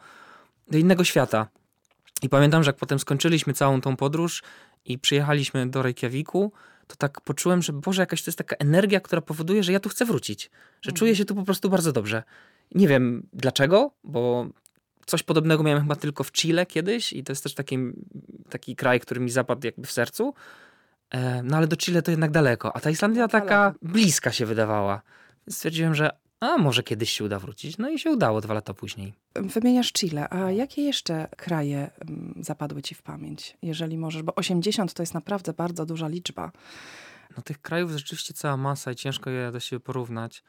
do 0.71 0.79
innego 0.79 1.05
świata. 1.05 1.47
I 2.23 2.29
pamiętam, 2.29 2.63
że 2.63 2.69
jak 2.69 2.77
potem 2.77 2.99
skończyliśmy 2.99 3.53
całą 3.55 3.81
tą 3.81 3.97
podróż 3.97 4.43
i 4.85 4.99
przyjechaliśmy 4.99 5.67
do 5.71 5.83
Reykjaviku, 5.83 6.53
to 6.87 6.97
tak 6.97 7.21
poczułem, 7.21 7.63
że 7.63 7.73
Boże, 7.73 8.03
jakaś 8.03 8.23
to 8.23 8.31
jest 8.31 8.39
taka 8.39 8.57
energia, 8.57 9.01
która 9.01 9.23
powoduje, 9.23 9.63
że 9.63 9.73
ja 9.73 9.81
tu 9.81 9.89
chcę 9.89 10.05
wrócić. 10.05 10.51
Że 10.83 10.93
czuję 10.93 11.17
się 11.17 11.25
tu 11.25 11.35
po 11.35 11.43
prostu 11.43 11.71
bardzo 11.71 11.93
dobrze. 11.93 12.23
Nie 12.75 12.89
wiem 12.89 13.27
dlaczego, 13.33 13.91
bo 14.05 14.47
coś 15.07 15.23
podobnego 15.23 15.63
miałem 15.63 15.83
chyba 15.83 15.97
tylko 15.97 16.25
w 16.25 16.33
Chile 16.33 16.67
kiedyś 16.67 17.13
i 17.13 17.25
to 17.25 17.33
jest 17.33 17.43
też 17.43 17.55
taki, 17.55 17.79
taki 18.51 18.77
kraj, 18.77 19.01
który 19.01 19.21
mi 19.21 19.31
zapadł 19.31 19.67
jakby 19.67 19.87
w 19.87 19.93
sercu. 19.93 20.35
E, 21.11 21.43
No 21.43 21.57
ale 21.57 21.67
do 21.67 21.77
Chile 21.77 22.03
to 22.03 22.11
jednak 22.11 22.31
daleko, 22.31 22.77
a 22.77 22.81
ta 22.81 22.91
Islandia 22.91 23.29
taka 23.29 23.75
bliska 23.83 24.33
się 24.33 24.47
wydawała. 24.47 25.03
Stwierdziłem, 25.51 25.95
że 25.95 26.11
a 26.53 26.59
może 26.59 26.83
kiedyś 26.83 27.11
się 27.11 27.25
uda 27.25 27.39
wrócić. 27.39 27.79
No 27.79 27.91
i 27.91 27.99
się 27.99 28.11
udało 28.11 28.41
dwa 28.41 28.55
lata 28.55 28.75
później. 28.75 29.15
Wymieniasz 29.35 29.93
Chile, 29.93 30.29
a 30.31 30.51
jakie 30.51 30.83
jeszcze 30.83 31.29
kraje 31.37 31.91
mm, 32.01 32.35
zapadły 32.41 32.83
ci 32.83 32.95
w 32.95 33.03
pamięć, 33.03 33.57
jeżeli 33.63 33.99
możesz? 33.99 34.23
Bo 34.23 34.35
80 34.35 34.95
to 34.95 35.03
jest 35.03 35.15
naprawdę 35.15 35.53
bardzo 35.53 35.87
duża 35.87 36.09
liczba. 36.09 36.53
No 37.37 37.43
tych 37.43 37.61
krajów 37.61 37.91
rzeczywiście 37.91 38.35
cała 38.35 38.57
masa 38.57 38.93
i 38.93 38.95
ciężko 38.95 39.31
je 39.31 39.53
do 39.53 39.61
siebie 39.61 39.81
porównać. 39.81 40.43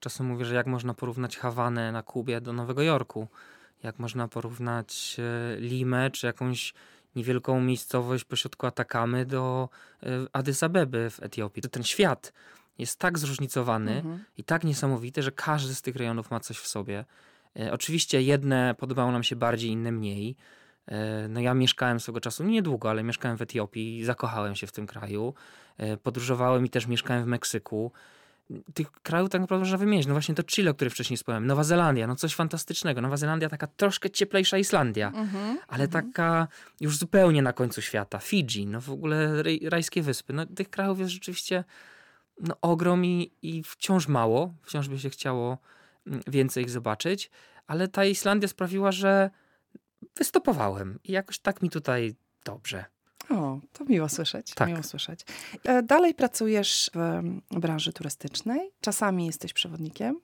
Czasem 0.00 0.26
mówię, 0.26 0.44
że 0.44 0.54
jak 0.54 0.66
można 0.66 0.94
porównać 0.94 1.36
Hawanę 1.36 1.92
na 1.92 2.02
Kubie 2.02 2.40
do 2.40 2.52
Nowego 2.52 2.82
Jorku, 2.82 3.28
jak 3.82 3.98
można 3.98 4.28
porównać 4.28 5.16
e, 5.18 5.60
Limę 5.60 6.10
czy 6.10 6.26
jakąś 6.26 6.74
niewielką 7.16 7.60
miejscowość 7.60 8.24
pośrodku 8.24 8.66
Atakamy 8.66 9.26
do 9.26 9.68
e, 10.02 10.06
Addys 10.32 10.62
Abeby 10.62 11.10
w 11.10 11.22
Etiopii. 11.22 11.62
To 11.62 11.68
ten 11.68 11.82
świat 11.82 12.32
jest 12.78 12.98
tak 12.98 13.18
zróżnicowany 13.18 13.92
Mhm. 13.96 14.24
i 14.36 14.44
tak 14.44 14.64
niesamowity, 14.64 15.22
że 15.22 15.32
każdy 15.32 15.74
z 15.74 15.82
tych 15.82 15.96
rejonów 15.96 16.30
ma 16.30 16.40
coś 16.40 16.58
w 16.58 16.66
sobie. 16.66 17.04
E, 17.60 17.72
Oczywiście 17.72 18.22
jedne 18.22 18.74
podobało 18.78 19.12
nam 19.12 19.22
się 19.22 19.36
bardziej, 19.36 19.70
inne 19.70 19.92
mniej. 19.92 20.36
E, 20.88 21.28
No 21.28 21.40
ja 21.40 21.54
mieszkałem 21.54 22.00
swego 22.00 22.20
czasu, 22.20 22.44
niedługo, 22.44 22.90
ale 22.90 23.02
mieszkałem 23.02 23.36
w 23.38 23.42
Etiopii 23.42 23.98
i 23.98 24.04
zakochałem 24.04 24.54
się 24.56 24.66
w 24.66 24.72
tym 24.72 24.86
kraju. 24.86 25.34
E, 25.78 25.96
Podróżowałem 25.96 26.64
i 26.66 26.70
też 26.70 26.86
mieszkałem 26.86 27.24
w 27.24 27.26
Meksyku. 27.26 27.92
Tych 28.74 28.92
krajów 28.92 29.30
tak 29.30 29.40
naprawdę 29.40 29.60
można 29.60 29.78
wymienić. 29.78 30.06
No 30.06 30.14
właśnie 30.14 30.34
to 30.34 30.42
Chile, 30.42 30.70
o 30.70 30.74
którym 30.74 30.90
wcześniej 30.90 31.16
wspomniałem. 31.16 31.46
Nowa 31.46 31.64
Zelandia, 31.64 32.06
no 32.06 32.16
coś 32.16 32.34
fantastycznego. 32.34 33.00
Nowa 33.00 33.16
Zelandia 33.16 33.48
taka 33.48 33.66
troszkę 33.66 34.10
cieplejsza 34.10 34.58
Islandia, 34.58 35.08
Mhm. 35.14 35.58
ale 35.68 35.88
taka 35.88 36.48
już 36.80 36.96
zupełnie 36.98 37.42
na 37.42 37.52
końcu 37.52 37.82
świata. 37.82 38.18
Fidżi, 38.18 38.66
no 38.66 38.80
w 38.80 38.90
ogóle 38.90 39.42
raj, 39.42 39.60
rajskie 39.64 40.02
wyspy. 40.02 40.32
No 40.32 40.46
tych 40.46 40.70
krajów 40.70 40.98
jest 40.98 41.10
rzeczywiście 41.12 41.64
no, 42.40 42.56
ogrom 42.60 43.04
i, 43.04 43.32
i 43.42 43.62
wciąż 43.62 44.08
mało. 44.08 44.54
Wciąż 44.62 44.88
by 44.88 44.98
się 44.98 45.10
chciało 45.10 45.58
mm, 46.06 46.20
więcej 46.26 46.64
ich 46.64 46.70
zobaczyć. 46.70 47.30
Ale 47.66 47.88
ta 47.88 48.04
Islandia 48.04 48.48
sprawiła, 48.48 48.92
że 48.92 49.30
wystopowałem 50.16 50.98
i 51.04 51.12
jakoś 51.12 51.38
tak 51.38 51.62
mi 51.62 51.70
tutaj 51.70 52.14
dobrze. 52.44 52.84
O, 53.30 53.58
to 53.72 53.84
miło 53.84 54.08
słyszeć. 54.08 54.54
Tak. 54.54 54.68
Miło 54.68 54.82
słyszeć. 54.82 55.20
E, 55.64 55.82
Dalej 55.82 56.14
pracujesz 56.14 56.90
w 57.50 57.60
branży 57.60 57.92
turystycznej. 57.92 58.70
Czasami 58.80 59.26
jesteś 59.26 59.52
przewodnikiem. 59.52 60.20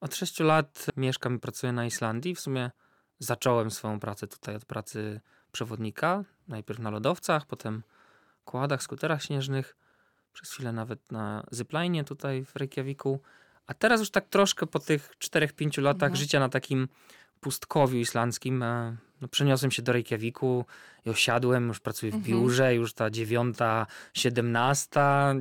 Od 0.00 0.16
sześciu 0.16 0.44
lat 0.44 0.86
mieszkam 0.96 1.36
i 1.36 1.38
pracuję 1.38 1.72
na 1.72 1.86
Islandii. 1.86 2.34
W 2.34 2.40
sumie 2.40 2.70
zacząłem 3.18 3.70
swoją 3.70 4.00
pracę 4.00 4.26
tutaj 4.26 4.56
od 4.56 4.64
pracy 4.64 5.20
przewodnika. 5.52 6.24
Najpierw 6.48 6.80
na 6.80 6.90
lodowcach, 6.90 7.46
potem 7.46 7.82
kładach, 8.44 8.82
skuterach 8.82 9.22
śnieżnych. 9.22 9.76
Przez 10.32 10.50
chwilę 10.52 10.72
nawet 10.72 11.12
na 11.12 11.46
zipline 11.54 12.04
tutaj 12.04 12.44
w 12.44 12.56
Reykjaviku. 12.56 13.20
A 13.66 13.74
teraz 13.74 14.00
już 14.00 14.10
tak 14.10 14.28
troszkę 14.28 14.66
po 14.66 14.78
tych 14.78 15.12
4-5 15.18 15.82
latach 15.82 16.08
Mhm. 16.08 16.16
życia 16.16 16.40
na 16.40 16.48
takim 16.48 16.88
pustkowiu 17.40 17.98
islandzkim 17.98 18.62
e, 18.62 18.96
no, 19.20 19.28
przeniosłem 19.28 19.70
się 19.70 19.82
do 19.82 19.92
Reykjaviku 19.92 20.64
i 21.06 21.10
osiadłem, 21.10 21.68
już 21.68 21.80
pracuję 21.80 22.12
w 22.12 22.14
Mhm. 22.14 22.30
biurze, 22.40 22.74
już 22.74 22.94
ta 22.94 23.10
dziewiąta, 23.10 23.86
siedemnasta. 24.14 25.34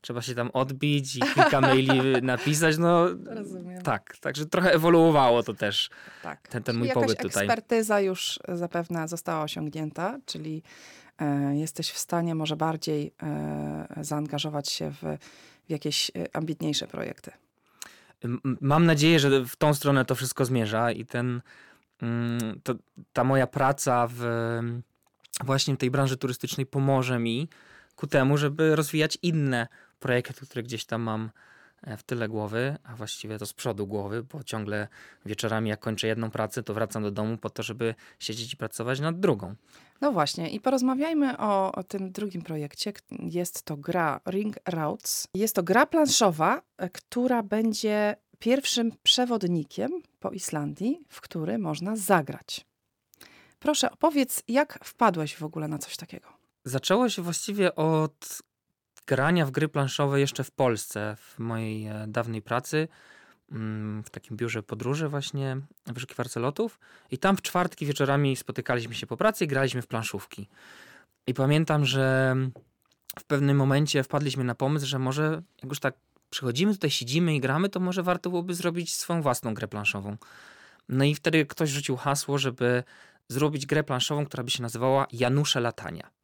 Trzeba 0.00 0.22
się 0.22 0.34
tam 0.34 0.50
odbić 0.50 1.16
i 1.16 1.20
kilka 1.20 1.60
maili 1.60 2.00
napisać. 2.22 2.78
No, 2.78 3.06
Rozumiem. 3.26 3.82
tak, 3.82 4.16
także 4.20 4.46
trochę 4.46 4.72
ewoluowało 4.72 5.42
to 5.42 5.54
też, 5.54 5.90
tak. 6.22 6.48
ten, 6.48 6.62
ten 6.62 6.76
mój 6.76 6.88
jakaś 6.88 7.02
pobyt 7.02 7.18
tutaj. 7.22 7.44
ekspertyza 7.44 8.00
już 8.00 8.38
zapewne 8.48 9.08
została 9.08 9.42
osiągnięta, 9.42 10.18
czyli 10.26 10.62
e, 11.06 11.07
jesteś 11.54 11.90
w 11.90 11.98
stanie 11.98 12.34
może 12.34 12.56
bardziej 12.56 13.12
e, 13.22 13.86
zaangażować 14.00 14.68
się 14.68 14.90
w, 14.90 15.02
w 15.66 15.70
jakieś 15.70 16.10
e, 16.10 16.36
ambitniejsze 16.36 16.86
projekty. 16.86 17.30
Mam 18.60 18.86
nadzieję, 18.86 19.18
że 19.18 19.44
w 19.44 19.56
tą 19.56 19.74
stronę 19.74 20.04
to 20.04 20.14
wszystko 20.14 20.44
zmierza 20.44 20.92
i 20.92 21.04
ten, 21.04 21.40
mm, 22.02 22.60
to, 22.62 22.74
ta 23.12 23.24
moja 23.24 23.46
praca 23.46 24.08
w 24.10 24.22
właśnie 25.44 25.76
tej 25.76 25.90
branży 25.90 26.16
turystycznej 26.16 26.66
pomoże 26.66 27.18
mi 27.18 27.48
ku 27.96 28.06
temu, 28.06 28.36
żeby 28.36 28.76
rozwijać 28.76 29.18
inne 29.22 29.68
projekty, 30.00 30.46
które 30.46 30.62
gdzieś 30.62 30.84
tam 30.84 31.02
mam 31.02 31.24
e, 31.24 31.47
w 31.98 32.02
tyle 32.02 32.28
głowy, 32.28 32.76
a 32.84 32.96
właściwie 32.96 33.38
to 33.38 33.46
z 33.46 33.52
przodu 33.52 33.86
głowy, 33.86 34.22
bo 34.22 34.44
ciągle 34.44 34.88
wieczorami 35.26 35.70
jak 35.70 35.80
kończę 35.80 36.06
jedną 36.06 36.30
pracę, 36.30 36.62
to 36.62 36.74
wracam 36.74 37.02
do 37.02 37.10
domu 37.10 37.36
po 37.36 37.50
to, 37.50 37.62
żeby 37.62 37.94
siedzieć 38.18 38.52
i 38.52 38.56
pracować 38.56 39.00
nad 39.00 39.20
drugą. 39.20 39.54
No 40.00 40.12
właśnie, 40.12 40.50
i 40.50 40.60
porozmawiajmy 40.60 41.38
o, 41.38 41.72
o 41.72 41.84
tym 41.84 42.12
drugim 42.12 42.42
projekcie. 42.42 42.92
Jest 43.10 43.62
to 43.62 43.76
gra 43.76 44.20
Ring 44.30 44.56
Routes. 44.68 45.28
Jest 45.34 45.54
to 45.54 45.62
gra 45.62 45.86
planszowa, 45.86 46.62
e, 46.76 46.90
która 46.90 47.42
będzie 47.42 48.16
pierwszym 48.38 48.92
przewodnikiem 49.02 49.90
po 50.20 50.30
Islandii, 50.30 51.00
w 51.08 51.20
który 51.20 51.58
można 51.58 51.96
zagrać. 51.96 52.66
Proszę, 53.58 53.90
opowiedz, 53.90 54.42
jak 54.48 54.78
wpadłeś 54.84 55.36
w 55.36 55.42
ogóle 55.42 55.68
na 55.68 55.78
coś 55.78 55.96
takiego? 55.96 56.28
Zaczęło 56.64 57.08
się 57.08 57.22
właściwie 57.22 57.74
od 57.74 58.42
grania 59.08 59.46
w 59.46 59.50
gry 59.50 59.68
planszowe 59.68 60.20
jeszcze 60.20 60.44
w 60.44 60.50
Polsce, 60.50 61.16
w 61.16 61.38
mojej 61.38 61.86
e, 61.86 62.04
dawnej 62.08 62.42
pracy, 62.42 62.88
mm, 63.52 64.02
w 64.02 64.10
takim 64.10 64.36
biurze 64.36 64.62
podróży 64.62 65.08
właśnie, 65.08 65.56
w 65.86 65.92
wyszukiwarce 65.92 66.40
lotów. 66.40 66.78
I 67.10 67.18
tam 67.18 67.36
w 67.36 67.42
czwartki 67.42 67.86
wieczorami 67.86 68.36
spotykaliśmy 68.36 68.94
się 68.94 69.06
po 69.06 69.16
pracy 69.16 69.44
i 69.44 69.48
graliśmy 69.48 69.82
w 69.82 69.86
planszówki. 69.86 70.48
I 71.26 71.34
pamiętam, 71.34 71.84
że 71.84 72.36
w 73.18 73.24
pewnym 73.24 73.56
momencie 73.56 74.02
wpadliśmy 74.02 74.44
na 74.44 74.54
pomysł, 74.54 74.86
że 74.86 74.98
może 74.98 75.42
jak 75.62 75.70
już 75.70 75.80
tak 75.80 75.94
przychodzimy, 76.30 76.72
tutaj 76.72 76.90
siedzimy 76.90 77.34
i 77.34 77.40
gramy, 77.40 77.68
to 77.68 77.80
może 77.80 78.02
warto 78.02 78.30
byłoby 78.30 78.54
zrobić 78.54 78.94
swoją 78.94 79.22
własną 79.22 79.54
grę 79.54 79.68
planszową. 79.68 80.16
No 80.88 81.04
i 81.04 81.14
wtedy 81.14 81.46
ktoś 81.46 81.70
rzucił 81.70 81.96
hasło, 81.96 82.38
żeby 82.38 82.84
zrobić 83.28 83.66
grę 83.66 83.84
planszową, 83.84 84.26
która 84.26 84.42
by 84.44 84.50
się 84.50 84.62
nazywała 84.62 85.06
Janusze 85.12 85.60
Latania. 85.60 86.17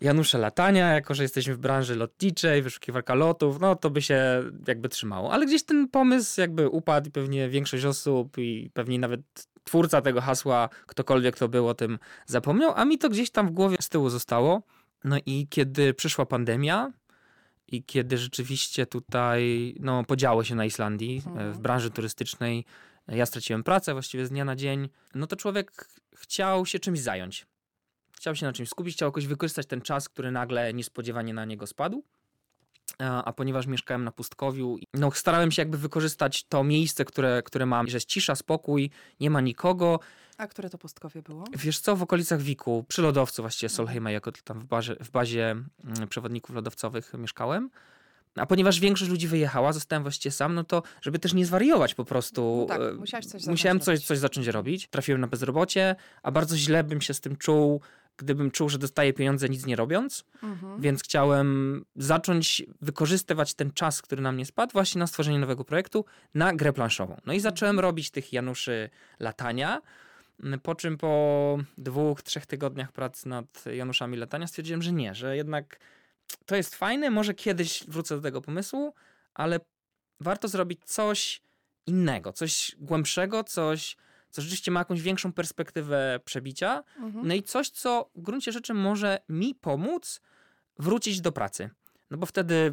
Janusze 0.00 0.38
latania, 0.38 0.92
jako 0.92 1.14
że 1.14 1.22
jesteśmy 1.22 1.54
w 1.54 1.58
branży 1.58 1.96
lotniczej, 1.96 2.62
wyszukiwarka 2.62 3.14
lotów, 3.14 3.60
no 3.60 3.76
to 3.76 3.90
by 3.90 4.02
się 4.02 4.42
jakby 4.66 4.88
trzymało. 4.88 5.32
Ale 5.32 5.46
gdzieś 5.46 5.62
ten 5.64 5.88
pomysł 5.88 6.40
jakby 6.40 6.68
upadł 6.68 7.08
i 7.08 7.10
pewnie 7.12 7.48
większość 7.48 7.84
osób 7.84 8.38
i 8.38 8.70
pewnie 8.74 8.98
nawet 8.98 9.20
twórca 9.64 10.00
tego 10.02 10.20
hasła, 10.20 10.68
ktokolwiek 10.86 11.38
to 11.38 11.48
był 11.48 11.68
o 11.68 11.74
tym 11.74 11.98
zapomniał, 12.26 12.72
a 12.76 12.84
mi 12.84 12.98
to 12.98 13.08
gdzieś 13.08 13.30
tam 13.30 13.48
w 13.48 13.50
głowie 13.50 13.76
z 13.80 13.88
tyłu 13.88 14.10
zostało. 14.10 14.62
No 15.04 15.16
i 15.26 15.46
kiedy 15.50 15.94
przyszła 15.94 16.26
pandemia, 16.26 16.92
i 17.72 17.84
kiedy 17.84 18.18
rzeczywiście 18.18 18.86
tutaj 18.86 19.74
no, 19.80 20.04
podziało 20.04 20.44
się 20.44 20.54
na 20.54 20.64
Islandii 20.64 21.22
Mhm. 21.26 21.52
w 21.52 21.58
branży 21.58 21.90
turystycznej, 21.90 22.64
ja 23.08 23.26
straciłem 23.26 23.64
pracę 23.64 23.92
właściwie 23.92 24.26
z 24.26 24.30
dnia 24.30 24.44
na 24.44 24.56
dzień, 24.56 24.88
no 25.14 25.26
to 25.26 25.36
człowiek 25.36 25.88
chciał 26.16 26.66
się 26.66 26.78
czymś 26.78 27.00
zająć. 27.00 27.46
Chciał 28.18 28.34
się 28.36 28.46
na 28.46 28.52
czymś 28.52 28.68
skupić, 28.68 28.94
chciał 28.94 29.08
jakoś 29.08 29.26
wykorzystać 29.26 29.66
ten 29.66 29.80
czas, 29.80 30.08
który 30.08 30.30
nagle 30.30 30.74
niespodziewanie 30.74 31.34
na 31.34 31.44
niego 31.44 31.66
spadł. 31.66 32.02
A, 32.98 33.24
a 33.24 33.32
ponieważ 33.32 33.66
mieszkałem 33.66 34.04
na 34.04 34.12
pustkowiu, 34.12 34.78
no 34.94 35.10
starałem 35.10 35.50
się 35.50 35.62
jakby 35.62 35.78
wykorzystać 35.78 36.44
to 36.44 36.64
miejsce, 36.64 37.04
które, 37.04 37.42
które 37.42 37.66
mam, 37.66 37.88
że 37.88 37.96
jest 37.96 38.08
cisza, 38.08 38.34
spokój, 38.34 38.90
nie 39.20 39.30
ma 39.30 39.40
nikogo. 39.40 40.00
A 40.38 40.46
które 40.46 40.70
to 40.70 40.78
pustkowie 40.78 41.22
było? 41.22 41.44
Wiesz 41.56 41.78
co, 41.78 41.96
w 41.96 42.02
okolicach 42.02 42.40
Wiku, 42.40 42.84
przy 42.88 43.02
lodowcu 43.02 43.42
właściwie 43.42 43.70
Solheima, 43.70 44.10
jako 44.10 44.32
tam 44.32 44.60
w, 44.60 44.64
barze, 44.64 44.96
w 45.00 45.10
bazie 45.10 45.50
mm, 45.50 46.08
przewodników 46.08 46.54
lodowcowych 46.54 47.14
mieszkałem. 47.18 47.70
A 48.36 48.46
ponieważ 48.46 48.80
większość 48.80 49.10
ludzi 49.10 49.28
wyjechała, 49.28 49.72
zostałem 49.72 50.02
właściwie 50.02 50.32
sam, 50.32 50.54
no 50.54 50.64
to 50.64 50.82
żeby 51.02 51.18
też 51.18 51.34
nie 51.34 51.46
zwariować 51.46 51.94
po 51.94 52.04
prostu. 52.04 52.66
No 52.68 52.74
tak, 52.74 52.80
e, 52.80 52.92
musiałeś 52.92 53.26
coś 53.26 53.32
zacząć 53.32 53.50
Musiałem 53.50 53.80
coś, 53.80 53.86
robić. 53.86 54.06
coś 54.06 54.18
zacząć 54.18 54.46
robić. 54.46 54.88
Trafiłem 54.88 55.20
na 55.20 55.26
bezrobocie, 55.26 55.96
a 56.22 56.30
bardzo 56.30 56.56
źle 56.56 56.84
bym 56.84 57.00
się 57.00 57.14
z 57.14 57.20
tym 57.20 57.36
czuł, 57.36 57.80
gdybym 58.18 58.50
czuł, 58.50 58.68
że 58.68 58.78
dostaję 58.78 59.12
pieniądze 59.12 59.48
nic 59.48 59.66
nie 59.66 59.76
robiąc. 59.76 60.24
Mhm. 60.42 60.80
Więc 60.80 61.02
chciałem 61.02 61.84
zacząć 61.96 62.62
wykorzystywać 62.80 63.54
ten 63.54 63.72
czas, 63.72 64.02
który 64.02 64.22
na 64.22 64.32
mnie 64.32 64.46
spadł, 64.46 64.72
właśnie 64.72 64.98
na 64.98 65.06
stworzenie 65.06 65.38
nowego 65.38 65.64
projektu, 65.64 66.04
na 66.34 66.54
grę 66.54 66.72
planszową. 66.72 67.20
No 67.26 67.32
i 67.32 67.40
zacząłem 67.40 67.80
robić 67.80 68.10
tych 68.10 68.32
Januszy 68.32 68.90
latania. 69.20 69.80
Po 70.62 70.74
czym 70.74 70.98
po 70.98 71.58
dwóch, 71.78 72.22
trzech 72.22 72.46
tygodniach 72.46 72.92
pracy 72.92 73.28
nad 73.28 73.64
Januszami 73.66 74.16
latania 74.16 74.46
stwierdziłem, 74.46 74.82
że 74.82 74.92
nie, 74.92 75.14
że 75.14 75.36
jednak 75.36 75.80
to 76.46 76.56
jest 76.56 76.74
fajne, 76.74 77.10
może 77.10 77.34
kiedyś 77.34 77.84
wrócę 77.88 78.16
do 78.16 78.22
tego 78.22 78.42
pomysłu, 78.42 78.94
ale 79.34 79.60
warto 80.20 80.48
zrobić 80.48 80.80
coś 80.84 81.42
innego, 81.86 82.32
coś 82.32 82.76
głębszego, 82.78 83.44
coś, 83.44 83.96
co 84.30 84.42
rzeczywiście 84.42 84.70
ma 84.70 84.80
jakąś 84.80 85.02
większą 85.02 85.32
perspektywę 85.32 86.20
przebicia. 86.24 86.84
Mhm. 86.98 87.28
No 87.28 87.34
i 87.34 87.42
coś, 87.42 87.70
co 87.70 88.10
w 88.14 88.22
gruncie 88.22 88.52
rzeczy 88.52 88.74
może 88.74 89.18
mi 89.28 89.54
pomóc 89.54 90.20
wrócić 90.78 91.20
do 91.20 91.32
pracy. 91.32 91.70
No 92.10 92.16
bo 92.16 92.26
wtedy 92.26 92.72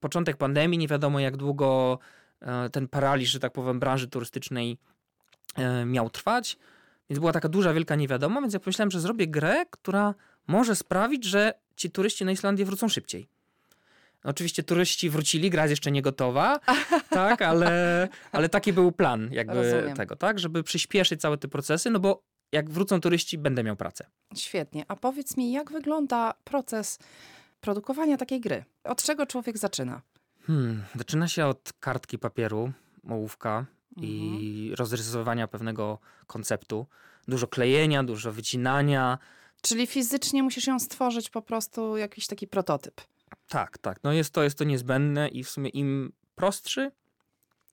początek 0.00 0.36
pandemii, 0.36 0.78
nie 0.78 0.88
wiadomo 0.88 1.20
jak 1.20 1.36
długo 1.36 1.98
e, 2.40 2.70
ten 2.70 2.88
paraliż, 2.88 3.30
że 3.30 3.40
tak 3.40 3.52
powiem, 3.52 3.80
branży 3.80 4.08
turystycznej 4.08 4.78
e, 5.56 5.84
miał 5.84 6.10
trwać. 6.10 6.58
Więc 7.10 7.18
była 7.18 7.32
taka 7.32 7.48
duża, 7.48 7.72
wielka 7.72 7.96
niewiadoma, 7.96 8.40
więc 8.40 8.54
ja 8.54 8.60
pomyślałem, 8.60 8.90
że 8.90 9.00
zrobię 9.00 9.26
grę, 9.26 9.66
która 9.70 10.14
może 10.46 10.76
sprawić, 10.76 11.24
że 11.24 11.52
ci 11.76 11.90
turyści 11.90 12.24
na 12.24 12.32
Islandię 12.32 12.64
wrócą 12.64 12.88
szybciej. 12.88 13.28
Oczywiście 14.24 14.62
turyści 14.62 15.10
wrócili, 15.10 15.50
gra 15.50 15.62
jest 15.62 15.70
jeszcze 15.70 15.90
nie 15.90 16.02
gotowa, 16.02 16.60
tak, 17.10 17.42
ale, 17.42 18.08
ale 18.32 18.48
taki 18.48 18.72
był 18.72 18.92
plan 18.92 19.28
jakby 19.32 19.54
Rozumiem. 19.72 19.96
tego, 19.96 20.16
tak, 20.16 20.38
żeby 20.38 20.62
przyspieszyć 20.62 21.20
całe 21.20 21.38
te 21.38 21.48
procesy, 21.48 21.90
no 21.90 22.00
bo 22.00 22.22
jak 22.52 22.70
wrócą 22.70 23.00
turyści, 23.00 23.38
będę 23.38 23.62
miał 23.64 23.76
pracę. 23.76 24.06
Świetnie. 24.36 24.84
A 24.88 24.96
powiedz 24.96 25.36
mi, 25.36 25.52
jak 25.52 25.72
wygląda 25.72 26.34
proces 26.44 26.98
produkowania 27.60 28.16
takiej 28.16 28.40
gry? 28.40 28.64
Od 28.84 29.02
czego 29.02 29.26
człowiek 29.26 29.58
zaczyna? 29.58 30.02
Hmm, 30.46 30.82
zaczyna 30.94 31.28
się 31.28 31.46
od 31.46 31.72
kartki 31.80 32.18
papieru, 32.18 32.72
ołówka 33.10 33.66
Mhm. 33.96 34.14
i 34.14 34.72
rozrysowania 34.76 35.48
pewnego 35.48 35.98
konceptu. 36.26 36.86
Dużo 37.28 37.46
klejenia, 37.46 38.04
dużo 38.04 38.32
wycinania. 38.32 39.18
Czyli 39.62 39.86
fizycznie 39.86 40.42
musisz 40.42 40.66
ją 40.66 40.78
stworzyć 40.78 41.30
po 41.30 41.42
prostu 41.42 41.96
jakiś 41.96 42.26
taki 42.26 42.46
prototyp. 42.46 43.00
Tak, 43.48 43.78
tak. 43.78 43.98
No 44.04 44.12
jest 44.12 44.34
to, 44.34 44.42
jest 44.42 44.58
to 44.58 44.64
niezbędne 44.64 45.28
i 45.28 45.44
w 45.44 45.50
sumie 45.50 45.70
im 45.70 46.12
prostszy, 46.34 46.90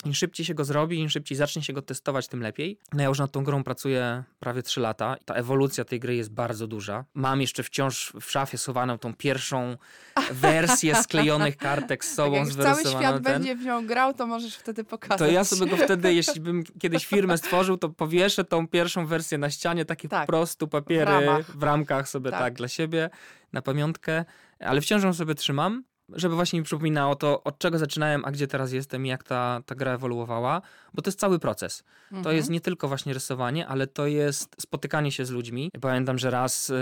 im 0.06 0.14
szybciej 0.14 0.46
się 0.46 0.54
go 0.54 0.66
zrobi, 0.66 1.00
im 1.00 1.10
szybciej 1.10 1.38
zacznie 1.38 1.62
się 1.64 1.74
go 1.74 1.82
testować, 1.82 2.28
tym 2.28 2.42
lepiej. 2.42 2.80
No 2.94 3.02
ja 3.02 3.08
już 3.10 3.20
nad 3.20 3.32
tą 3.32 3.44
grą 3.44 3.64
pracuję 3.64 4.24
prawie 4.40 4.64
3 4.64 4.80
lata. 4.82 5.16
Ta 5.26 5.34
ewolucja 5.34 5.86
tej 5.86 6.00
gry 6.00 6.16
jest 6.16 6.34
bardzo 6.34 6.68
duża. 6.68 7.06
Mam 7.14 7.42
jeszcze 7.42 7.64
wciąż 7.64 8.14
w 8.22 8.32
szafie 8.32 8.58
schowaną 8.58 8.98
tą 8.98 9.14
pierwszą 9.14 9.78
wersję 10.32 10.96
sklejonych 10.96 11.58
kartek 11.58 12.06
z 12.06 12.14
sobą, 12.14 12.46
tak 12.46 12.56
jak 12.58 12.66
cały 12.66 12.82
świat 12.82 13.14
ten. 13.14 13.24
będzie 13.24 13.56
w 13.56 13.66
nią 13.66 13.88
grał, 13.88 14.14
to 14.14 14.28
możesz 14.28 14.56
wtedy 14.56 14.84
pokazać. 14.84 15.18
To 15.20 15.28
ja 15.28 15.44
sobie 15.44 15.72
go 15.72 15.78
wtedy, 15.78 16.14
jeśli 16.20 16.42
bym 16.42 16.64
kiedyś 16.80 17.06
firmę 17.06 17.38
stworzył, 17.38 17.78
to 17.78 17.90
powieszę 17.90 18.44
tą 18.44 18.68
pierwszą 18.68 19.06
wersję 19.06 19.38
na 19.38 19.50
ścianie, 19.50 19.86
takie 19.86 20.10
Tak. 20.10 20.22
po 20.22 20.28
prostu 20.28 20.68
papiery 20.68 21.06
W 21.06 21.10
ramach. 21.10 21.58
w 21.58 21.64
ramkach 21.64 22.10
sobie 22.10 22.32
Tak. 22.32 22.40
tak. 22.40 22.54
dla 22.54 22.68
siebie, 22.68 23.10
na 23.54 23.62
pamiątkę, 23.62 24.26
ale 24.60 24.82
wciąż 24.82 25.04
ją 25.04 25.14
sobie 25.14 25.36
trzymam, 25.36 25.84
żeby 26.14 26.36
właśnie 26.36 26.60
mi 26.60 26.66
przypominało 26.66 27.16
to, 27.16 27.44
od 27.44 27.58
czego 27.60 27.78
zaczynałem, 27.78 28.26
a 28.26 28.32
gdzie 28.32 28.48
teraz 28.48 28.72
jestem 28.72 29.06
i 29.06 29.10
jak 29.10 29.24
ta, 29.24 29.62
ta 29.66 29.76
gra 29.76 29.94
ewoluowała, 29.94 30.62
bo 30.94 31.02
to 31.02 31.08
jest 31.10 31.20
cały 31.20 31.40
proces. 31.40 31.84
To 32.10 32.16
Mhm. 32.18 32.36
jest 32.36 32.50
nie 32.50 32.62
tylko 32.62 32.88
właśnie 32.88 33.14
rysowanie, 33.14 33.68
ale 33.68 33.88
to 33.88 34.08
jest 34.08 34.56
spotykanie 34.62 35.12
się 35.12 35.26
z 35.26 35.30
ludźmi. 35.32 35.72
Pamiętam, 35.82 36.18
że 36.18 36.30
raz 36.30 36.70
y, 36.70 36.74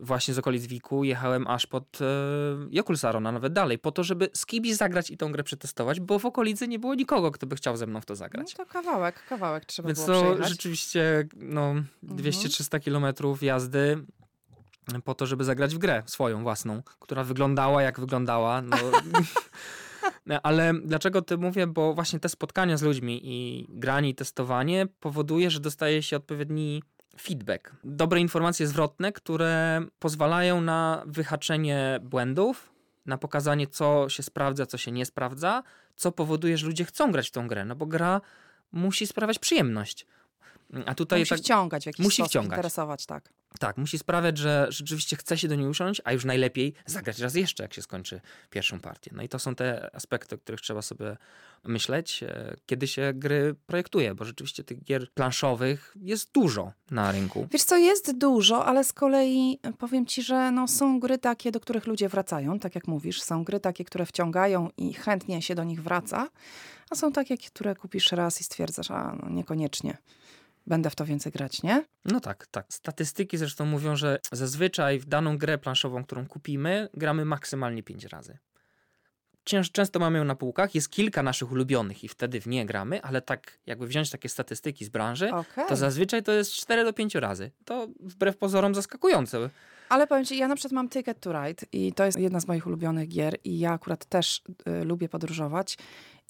właśnie 0.00 0.34
z 0.34 0.38
okolic 0.38 0.66
Wiku 0.66 1.04
jechałem 1.04 1.46
aż 1.46 1.66
pod 1.66 2.00
y, 2.00 2.04
Jokulsaron, 2.70 3.26
a 3.26 3.32
nawet 3.32 3.52
dalej, 3.52 3.78
po 3.78 3.92
to, 3.92 4.04
żeby 4.04 4.28
z 4.32 4.46
kimś 4.46 4.74
zagrać 4.74 5.10
i 5.10 5.16
tą 5.16 5.32
grę 5.32 5.42
przetestować, 5.44 6.00
bo 6.00 6.18
w 6.18 6.26
okolicy 6.26 6.68
nie 6.68 6.78
było 6.78 6.94
nikogo, 6.94 7.30
kto 7.30 7.46
by 7.46 7.56
chciał 7.56 7.76
ze 7.76 7.86
mną 7.86 8.00
w 8.00 8.06
to 8.06 8.12
No 8.12 8.16
zagrać. 8.16 8.54
to 8.54 8.66
kawałek, 8.66 9.26
kawałek 9.28 9.64
trzeba 9.64 9.86
Więc 9.86 10.04
było 10.04 10.18
to 10.18 10.22
przejechać. 10.24 10.48
rzeczywiście 10.48 11.28
no, 11.36 11.74
200-300 12.04 12.80
kilometrów 12.80 13.42
jazdy 13.42 14.04
po 15.04 15.14
to, 15.14 15.26
żeby 15.26 15.44
zagrać 15.44 15.74
w 15.74 15.78
grę 15.78 16.02
swoją 16.06 16.42
własną, 16.42 16.82
która 16.98 17.24
wyglądała 17.24 17.82
jak 17.82 18.00
wyglądała. 18.00 18.62
No. 18.62 18.76
Ale 20.42 20.72
dlaczego 20.84 21.22
ty 21.22 21.38
mówię? 21.38 21.66
Bo 21.66 21.94
właśnie 21.94 22.20
te 22.20 22.28
spotkania 22.28 22.76
z 22.76 22.82
ludźmi 22.82 23.20
i 23.24 23.66
granie 23.68 24.08
i 24.08 24.14
testowanie 24.14 24.86
powoduje, 25.00 25.50
że 25.50 25.60
dostaje 25.60 26.02
się 26.02 26.16
odpowiedni 26.16 26.82
feedback. 27.20 27.72
Dobre 27.84 28.20
informacje 28.20 28.66
zwrotne, 28.66 29.12
które 29.12 29.82
pozwalają 29.98 30.60
na 30.60 31.02
wyhaczenie 31.06 32.00
błędów, 32.02 32.72
na 33.06 33.18
pokazanie, 33.18 33.66
co 33.66 34.08
się 34.08 34.22
sprawdza, 34.22 34.66
co 34.66 34.78
się 34.78 34.92
nie 34.92 35.06
sprawdza, 35.06 35.62
co 35.96 36.12
powoduje, 36.12 36.58
że 36.58 36.66
ludzie 36.66 36.84
chcą 36.84 37.12
grać 37.12 37.28
w 37.28 37.32
tą 37.32 37.48
grę, 37.48 37.64
no 37.64 37.76
bo 37.76 37.86
gra 37.86 38.20
musi 38.72 39.06
sprawiać 39.06 39.38
przyjemność. 39.38 40.06
A 40.86 40.94
tutaj 40.94 41.20
Musi 41.20 41.30
tak, 41.30 41.38
wciągać 41.38 41.82
w 41.82 41.86
jakiś 41.86 42.04
musi 42.04 42.16
sposób, 42.16 42.30
wciągać. 42.30 42.56
interesować, 42.56 43.06
tak. 43.06 43.32
tak, 43.60 43.76
musi 43.76 43.98
sprawiać, 43.98 44.38
że 44.38 44.66
rzeczywiście 44.70 45.16
chce 45.16 45.38
się 45.38 45.48
do 45.48 45.54
niej 45.54 45.68
usiąść, 45.68 46.00
a 46.04 46.12
już 46.12 46.24
najlepiej 46.24 46.74
zagrać 46.86 47.18
raz 47.18 47.34
jeszcze, 47.34 47.62
jak 47.62 47.74
się 47.74 47.82
skończy 47.82 48.20
pierwszą 48.50 48.80
partię. 48.80 49.10
No 49.14 49.22
i 49.22 49.28
to 49.28 49.38
są 49.38 49.54
te 49.54 49.94
aspekty, 49.94 50.34
o 50.34 50.38
których 50.38 50.60
trzeba 50.60 50.82
sobie 50.82 51.16
myśleć, 51.64 52.22
e, 52.22 52.56
kiedy 52.66 52.86
się 52.86 53.12
gry 53.14 53.54
projektuje, 53.66 54.14
bo 54.14 54.24
rzeczywiście 54.24 54.64
tych 54.64 54.84
gier 54.84 55.12
planszowych 55.12 55.96
jest 56.00 56.32
dużo 56.32 56.72
na 56.90 57.12
rynku. 57.12 57.48
Wiesz 57.50 57.64
co, 57.64 57.76
jest 57.76 58.18
dużo, 58.18 58.66
ale 58.66 58.84
z 58.84 58.92
kolei 58.92 59.58
powiem 59.78 60.06
ci, 60.06 60.22
że 60.22 60.50
no, 60.50 60.68
są 60.68 61.00
gry 61.00 61.18
takie, 61.18 61.52
do 61.52 61.60
których 61.60 61.86
ludzie 61.86 62.08
wracają, 62.08 62.58
tak 62.58 62.74
jak 62.74 62.86
mówisz. 62.86 63.22
Są 63.22 63.44
gry 63.44 63.60
takie, 63.60 63.84
które 63.84 64.06
wciągają 64.06 64.70
i 64.76 64.94
chętnie 64.94 65.42
się 65.42 65.54
do 65.54 65.64
nich 65.64 65.82
wraca, 65.82 66.28
a 66.90 66.94
są 66.94 67.12
takie, 67.12 67.38
które 67.38 67.74
kupisz 67.76 68.12
raz 68.12 68.40
i 68.40 68.44
stwierdzasz, 68.44 68.90
a 68.90 69.16
no 69.22 69.30
niekoniecznie. 69.30 69.96
Będę 70.66 70.90
w 70.90 70.94
to 70.94 71.04
więcej 71.04 71.32
grać, 71.32 71.62
nie? 71.62 71.84
No 72.04 72.20
tak, 72.20 72.46
tak. 72.46 72.66
Statystyki 72.68 73.38
zresztą 73.38 73.66
mówią, 73.66 73.96
że 73.96 74.18
zazwyczaj 74.32 74.98
w 74.98 75.04
daną 75.04 75.38
grę 75.38 75.58
planszową, 75.58 76.04
którą 76.04 76.26
kupimy, 76.26 76.88
gramy 76.94 77.24
maksymalnie 77.24 77.82
5 77.82 78.04
razy. 78.04 78.38
Cięż, 79.44 79.70
często 79.70 79.98
mamy 79.98 80.18
ją 80.18 80.24
na 80.24 80.34
półkach, 80.34 80.74
jest 80.74 80.90
kilka 80.90 81.22
naszych 81.22 81.52
ulubionych 81.52 82.04
i 82.04 82.08
wtedy 82.08 82.40
w 82.40 82.46
nie 82.46 82.66
gramy, 82.66 83.02
ale 83.02 83.22
tak 83.22 83.58
jakby 83.66 83.86
wziąć 83.86 84.10
takie 84.10 84.28
statystyki 84.28 84.84
z 84.84 84.88
branży, 84.88 85.32
Okej. 85.32 85.64
to 85.68 85.76
zazwyczaj 85.76 86.22
to 86.22 86.32
jest 86.32 86.52
4 86.52 86.84
do 86.84 86.92
5 86.92 87.14
razy. 87.14 87.50
To 87.64 87.88
wbrew 88.00 88.36
pozorom 88.36 88.74
zaskakujące. 88.74 89.50
Ale 89.88 90.06
powiem 90.06 90.24
ci, 90.24 90.38
ja 90.38 90.48
na 90.48 90.56
przykład 90.56 90.72
mam 90.72 90.88
Ticket 90.88 91.20
to 91.20 91.32
Ride 91.32 91.66
i 91.72 91.92
to 91.92 92.04
jest 92.04 92.18
jedna 92.18 92.40
z 92.40 92.48
moich 92.48 92.66
ulubionych 92.66 93.08
gier 93.08 93.36
i 93.44 93.58
ja 93.58 93.72
akurat 93.72 94.04
też 94.04 94.42
y, 94.68 94.84
lubię 94.84 95.08
podróżować 95.08 95.78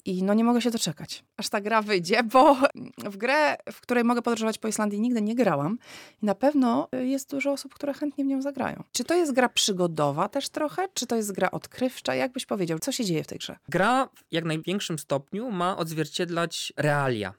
i 0.05 0.23
no 0.23 0.33
nie 0.33 0.43
mogę 0.43 0.61
się 0.61 0.71
doczekać, 0.71 1.23
aż 1.37 1.49
ta 1.49 1.61
gra 1.61 1.81
wyjdzie, 1.81 2.23
bo 2.23 2.57
w 2.97 3.17
grę, 3.17 3.55
w 3.71 3.81
której 3.81 4.03
mogę 4.03 4.21
podróżować 4.21 4.57
po 4.57 4.67
Islandii 4.67 4.99
nigdy 4.99 5.21
nie 5.21 5.35
grałam 5.35 5.77
i 6.23 6.25
na 6.25 6.35
pewno 6.35 6.87
y, 6.95 7.07
jest 7.07 7.31
dużo 7.31 7.51
osób, 7.51 7.73
które 7.73 7.93
chętnie 7.93 8.23
w 8.23 8.27
nią 8.27 8.41
zagrają. 8.41 8.83
Czy 8.91 9.03
to 9.03 9.15
jest 9.15 9.33
gra 9.33 9.49
przygodowa 9.49 10.29
też 10.29 10.49
trochę, 10.49 10.87
czy 10.93 11.07
to 11.07 11.15
jest 11.15 11.31
gra 11.31 11.51
odkrywcza? 11.51 12.15
Jak 12.15 12.31
byś 12.31 12.45
powiedział, 12.45 12.79
co 12.79 12.91
się 12.91 13.05
dzieje 13.05 13.23
w 13.23 13.27
tej 13.27 13.37
grze? 13.37 13.57
Gra 13.69 14.09
w 14.15 14.23
jak 14.31 14.45
największym 14.45 14.99
stopniu 14.99 15.51
ma 15.51 15.77
odzwierciedlać 15.77 16.73
realia. 16.77 17.33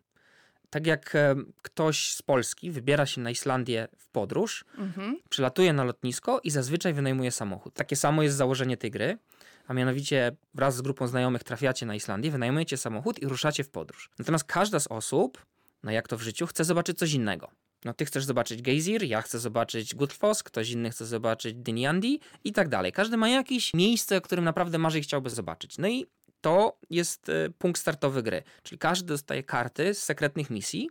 Tak 0.70 0.86
jak 0.86 1.14
e, 1.14 1.34
ktoś 1.62 2.12
z 2.12 2.22
Polski 2.22 2.70
wybiera 2.70 3.06
się 3.06 3.20
na 3.20 3.30
Islandię 3.30 3.88
w 3.98 4.08
podróż, 4.08 4.64
Mhm. 4.78 5.16
przylatuje 5.28 5.72
na 5.72 5.84
lotnisko 5.84 6.40
i 6.44 6.50
zazwyczaj 6.50 6.94
wynajmuje 6.94 7.30
samochód. 7.30 7.74
Takie 7.74 7.96
samo 7.96 8.22
jest 8.22 8.36
założenie 8.36 8.76
tej 8.76 8.90
gry, 8.90 9.18
a 9.66 9.74
mianowicie 9.74 10.36
wraz 10.54 10.76
z 10.76 10.80
grupą 10.82 11.06
znajomych 11.06 11.44
trafiacie 11.44 11.86
na 11.86 11.94
Islandię, 11.94 12.30
wynajmujecie 12.30 12.76
samochód 12.76 13.18
i 13.22 13.26
ruszacie 13.26 13.64
w 13.64 13.70
podróż. 13.70 14.10
Natomiast 14.18 14.44
każda 14.44 14.80
z 14.80 14.86
osób, 14.86 15.46
no 15.82 15.90
jak 15.90 16.08
to 16.08 16.16
w 16.16 16.22
życiu, 16.22 16.46
chce 16.46 16.64
zobaczyć 16.64 16.98
coś 16.98 17.12
innego. 17.12 17.50
No 17.84 17.94
ty 17.94 18.04
chcesz 18.04 18.24
zobaczyć 18.24 18.62
Geysir, 18.62 19.02
ja 19.02 19.22
chcę 19.22 19.38
zobaczyć 19.38 19.94
Gullfoss, 19.94 20.42
ktoś 20.42 20.70
inny 20.70 20.90
chce 20.90 21.06
zobaczyć 21.06 21.54
Diniandi 21.54 22.20
i 22.44 22.52
tak 22.52 22.68
dalej. 22.68 22.92
Każdy 22.92 23.16
ma 23.16 23.28
jakieś 23.28 23.74
miejsce, 23.74 24.16
o 24.16 24.20
którym 24.20 24.44
naprawdę 24.44 24.78
marzy 24.78 24.98
i 24.98 25.02
chciałby 25.02 25.30
zobaczyć. 25.30 25.78
No 25.78 25.88
i 25.88 26.06
to 26.40 26.78
jest 26.90 27.28
e, 27.28 27.50
punkt 27.58 27.80
startowy 27.80 28.22
gry. 28.22 28.42
Czyli 28.62 28.78
każdy 28.78 29.08
dostaje 29.08 29.42
karty 29.42 29.94
z 29.94 30.02
sekretnych 30.02 30.50
misji, 30.50 30.90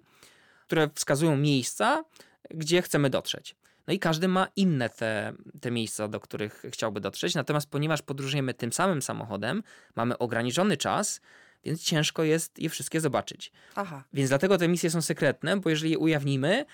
które 0.65 0.89
wskazują 0.95 1.37
miejsca, 1.37 2.03
gdzie 2.49 2.81
chcemy 2.81 3.09
dotrzeć. 3.09 3.55
No 3.87 3.93
i 3.93 3.99
każdy 3.99 4.27
ma 4.27 4.47
inne 4.55 4.89
te, 4.89 5.33
te 5.61 5.71
miejsca, 5.71 6.07
do 6.07 6.19
których 6.19 6.63
chciałby 6.69 6.99
dotrzeć. 6.99 7.35
Natomiast 7.35 7.69
ponieważ 7.69 8.01
podróżujemy 8.01 8.53
tym 8.53 8.73
samym 8.73 9.01
samochodem, 9.01 9.63
mamy 9.95 10.17
ograniczony 10.17 10.77
czas, 10.77 11.21
więc 11.63 11.83
ciężko 11.83 12.23
jest 12.23 12.59
je 12.59 12.69
wszystkie 12.69 13.01
zobaczyć. 13.01 13.51
Aha. 13.75 14.03
Więc 14.13 14.29
dlatego 14.29 14.57
te 14.57 14.67
misje 14.67 14.89
są 14.89 15.01
sekretne, 15.01 15.57
bo 15.57 15.69
jeżeli 15.69 15.91
je 15.91 15.97
ujawnimy, 15.97 16.65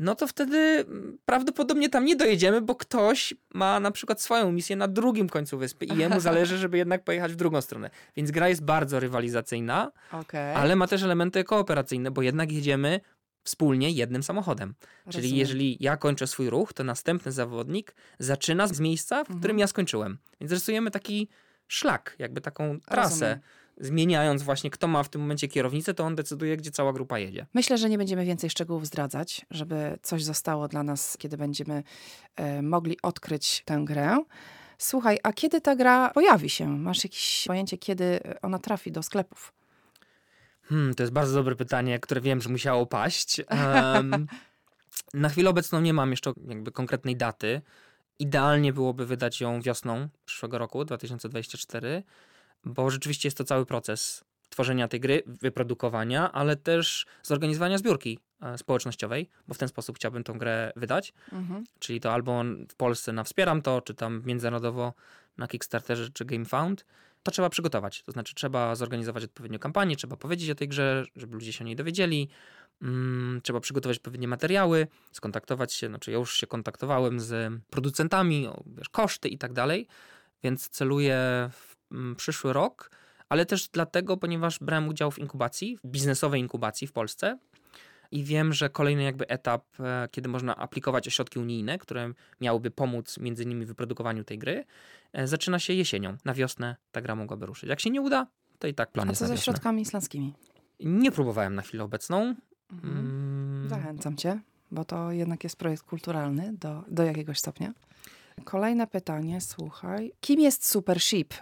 no 0.00 0.14
to 0.14 0.26
wtedy 0.26 0.56
mm, 0.58 1.18
prawdopodobnie 1.24 1.88
tam 1.88 2.04
nie 2.04 2.16
dojedziemy, 2.16 2.60
bo 2.60 2.74
ktoś 2.74 3.34
ma 3.54 3.80
na 3.80 3.90
przykład 3.90 4.22
swoją 4.22 4.52
misję 4.52 4.76
na 4.76 4.88
drugim 4.88 5.28
końcu 5.28 5.58
wyspy 5.58 5.84
i 5.84 5.96
jemu 5.96 6.20
zależy, 6.30 6.58
żeby 6.58 6.78
jednak 6.78 7.04
pojechać 7.04 7.32
w 7.32 7.36
drugą 7.36 7.60
stronę. 7.60 7.90
Więc 8.16 8.30
gra 8.30 8.48
jest 8.48 8.64
bardzo 8.64 9.00
rywalizacyjna, 9.00 9.92
Okej. 10.12 10.54
ale 10.54 10.76
ma 10.76 10.86
też 10.86 11.02
elementy 11.02 11.44
kooperacyjne, 11.44 12.10
bo 12.10 12.22
jednak 12.22 12.52
jedziemy 12.52 13.00
wspólnie 13.44 13.90
jednym 13.90 14.22
samochodem. 14.22 14.74
Czyli 15.08 15.22
Rozumiem. 15.22 15.36
jeżeli 15.38 15.76
ja 15.80 15.96
kończę 15.96 16.26
swój 16.26 16.50
ruch, 16.50 16.72
to 16.72 16.84
następny 16.84 17.32
zawodnik 17.32 17.94
zaczyna 18.18 18.66
z 18.66 18.80
miejsca, 18.80 19.20
w 19.24 19.26
którym 19.26 19.40
Mhm. 19.44 19.58
ja 19.58 19.66
skończyłem. 19.66 20.18
Więc 20.40 20.52
rysujemy 20.52 20.90
taki 20.90 21.28
szlak, 21.68 22.16
jakby 22.18 22.40
taką 22.40 22.80
trasę. 22.80 23.26
Rozumiem. 23.26 23.40
Zmieniając 23.80 24.42
właśnie, 24.42 24.70
kto 24.70 24.88
ma 24.88 25.02
w 25.02 25.08
tym 25.08 25.20
momencie 25.20 25.48
kierownicę, 25.48 25.94
to 25.94 26.04
on 26.04 26.14
decyduje, 26.14 26.56
gdzie 26.56 26.70
cała 26.70 26.92
grupa 26.92 27.18
jedzie. 27.18 27.46
Myślę, 27.54 27.78
że 27.78 27.88
nie 27.88 27.98
będziemy 27.98 28.24
więcej 28.24 28.50
szczegółów 28.50 28.86
zdradzać, 28.86 29.46
żeby 29.50 29.98
coś 30.02 30.24
zostało 30.24 30.68
dla 30.68 30.82
nas, 30.82 31.16
kiedy 31.18 31.36
będziemy 31.36 31.82
e, 32.36 32.62
mogli 32.62 32.96
odkryć 33.02 33.62
tę 33.64 33.82
grę. 33.84 34.18
Słuchaj, 34.78 35.18
a 35.22 35.32
kiedy 35.32 35.60
ta 35.60 35.76
gra 35.76 36.10
pojawi 36.10 36.50
się? 36.50 36.68
Masz 36.78 37.04
jakieś 37.04 37.44
pojęcie, 37.46 37.78
kiedy 37.78 38.20
ona 38.42 38.58
trafi 38.58 38.92
do 38.92 39.02
sklepów? 39.02 39.52
Hmm, 40.62 40.94
to 40.94 41.02
jest 41.02 41.12
bardzo 41.12 41.34
dobre 41.34 41.56
pytanie, 41.56 41.98
które 41.98 42.20
wiem, 42.20 42.40
że 42.40 42.48
musiało 42.48 42.86
paść. 42.86 43.40
Em, 43.48 44.26
na 45.14 45.28
chwilę 45.28 45.50
obecną 45.50 45.80
nie 45.80 45.94
mam 45.94 46.10
jeszcze 46.10 46.32
jakby 46.48 46.72
konkretnej 46.72 47.16
daty. 47.16 47.62
Idealnie 48.18 48.72
byłoby 48.72 49.06
wydać 49.06 49.40
ją 49.40 49.62
wiosną 49.62 50.08
przyszłego 50.24 50.58
roku, 50.58 50.84
2024, 50.84 52.02
bo 52.64 52.90
rzeczywiście 52.90 53.26
jest 53.26 53.38
to 53.38 53.44
cały 53.44 53.66
proces 53.66 54.24
tworzenia 54.50 54.88
tej 54.88 55.00
gry, 55.00 55.22
wyprodukowania, 55.26 56.32
ale 56.32 56.56
też 56.56 57.06
zorganizowania 57.22 57.78
zbiórki 57.78 58.18
e, 58.42 58.58
społecznościowej, 58.58 59.28
bo 59.48 59.54
w 59.54 59.58
ten 59.58 59.68
sposób 59.68 59.96
chciałbym 59.96 60.24
tą 60.24 60.38
grę 60.38 60.72
wydać. 60.76 61.12
Mhm. 61.32 61.64
Czyli 61.78 62.00
to 62.00 62.12
albo 62.12 62.44
w 62.68 62.74
Polsce 62.74 63.12
na 63.12 63.24
Wspieram 63.24 63.62
to, 63.62 63.80
czy 63.80 63.94
tam 63.94 64.22
międzynarodowo 64.26 64.94
na 65.38 65.46
Kickstarterze, 65.46 66.10
czy 66.10 66.24
GameFound. 66.24 66.84
To 67.22 67.30
trzeba 67.30 67.50
przygotować. 67.50 68.02
To 68.02 68.12
znaczy, 68.12 68.34
trzeba 68.34 68.74
zorganizować 68.74 69.24
odpowiednią 69.24 69.58
kampanię, 69.58 69.96
trzeba 69.96 70.16
powiedzieć 70.16 70.50
o 70.50 70.54
tej 70.54 70.68
grze, 70.68 71.04
żeby 71.16 71.34
ludzie 71.34 71.52
się 71.52 71.64
o 71.64 71.66
niej 71.66 71.76
dowiedzieli. 71.76 72.28
Mm, 72.82 73.40
trzeba 73.42 73.60
przygotować 73.60 73.96
odpowiednie 73.96 74.28
materiały, 74.28 74.86
skontaktować 75.12 75.72
się. 75.72 75.86
Znaczy, 75.88 76.10
ja 76.10 76.18
już 76.18 76.36
się 76.36 76.46
kontaktowałem 76.46 77.20
z 77.20 77.52
producentami, 77.70 78.48
wiesz, 78.66 78.88
koszty 78.88 79.28
i 79.28 79.38
tak 79.38 79.52
dalej, 79.52 79.86
więc 80.42 80.68
celuję 80.68 81.16
w 81.52 81.69
przyszły 82.16 82.52
rok, 82.52 82.90
ale 83.28 83.46
też 83.46 83.68
dlatego, 83.68 84.16
ponieważ 84.16 84.58
brałem 84.58 84.88
udział 84.88 85.10
w 85.10 85.18
inkubacji, 85.18 85.76
w 85.76 85.86
biznesowej 85.86 86.40
inkubacji 86.40 86.86
w 86.86 86.92
Polsce 86.92 87.38
i 88.10 88.24
wiem, 88.24 88.52
że 88.52 88.70
kolejny 88.70 89.02
jakby 89.02 89.28
etap, 89.28 89.64
e, 89.80 90.08
kiedy 90.10 90.28
można 90.28 90.56
aplikować 90.56 91.06
o 91.06 91.10
środki 91.10 91.38
unijne, 91.38 91.78
które 91.78 92.12
miałyby 92.40 92.70
pomóc 92.70 93.18
między 93.18 93.42
innymi 93.42 93.64
w 93.64 93.68
wyprodukowaniu 93.68 94.24
tej 94.24 94.38
gry, 94.38 94.64
e, 95.12 95.26
zaczyna 95.26 95.58
się 95.58 95.72
jesienią. 95.72 96.16
Na 96.24 96.34
wiosnę 96.34 96.76
ta 96.92 97.00
gra 97.00 97.14
mogłaby 97.14 97.46
ruszyć. 97.46 97.68
Jak 97.68 97.80
się 97.80 97.90
nie 97.90 98.00
uda, 98.00 98.26
to 98.58 98.68
i 98.68 98.74
tak 98.74 98.92
plan 98.92 99.08
A 99.08 99.10
jest 99.10 99.18
co 99.18 99.26
ze 99.26 99.36
środkami 99.36 99.82
islandzkimi? 99.82 100.34
Nie 100.80 101.12
próbowałem 101.12 101.54
na 101.54 101.62
chwilę 101.62 101.84
obecną. 101.84 102.34
Mhm. 102.72 102.98
Mm, 102.98 103.68
Zachęcam 103.68 104.16
cię, 104.16 104.40
bo 104.70 104.84
to 104.84 105.12
jednak 105.12 105.44
jest 105.44 105.56
projekt 105.56 105.82
kulturalny 105.82 106.52
do, 106.52 106.84
do 106.88 107.02
jakiegoś 107.02 107.38
stopnia. 107.38 107.72
Kolejne 108.44 108.86
pytanie, 108.86 109.40
słuchaj. 109.40 110.12
Kim 110.20 110.40
jest 110.40 110.66
Super 110.66 111.00
Sheep? 111.00 111.34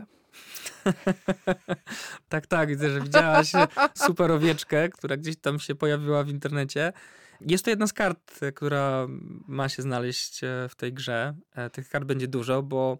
tak, 2.29 2.47
tak, 2.47 2.69
widzę, 2.69 2.91
że 2.91 3.01
widziałaś 3.01 3.53
super 3.95 4.31
owieczkę, 4.33 4.89
która 4.89 5.17
gdzieś 5.17 5.37
tam 5.37 5.59
się 5.59 5.75
pojawiła 5.75 6.25
w 6.25 6.29
internecie. 6.29 6.93
Jest 7.41 7.65
to 7.65 7.71
jedna 7.71 7.87
z 7.87 7.93
kart, 7.93 8.41
która 8.55 9.07
ma 9.49 9.69
się 9.69 9.83
znaleźć 9.83 10.45
e, 10.45 10.69
w 10.69 10.75
tej 10.75 10.93
grze. 10.93 11.35
E, 11.55 11.71
Tych 11.71 11.89
kart 11.89 12.05
będzie 12.05 12.29
dużo, 12.29 12.63
bo 12.63 12.99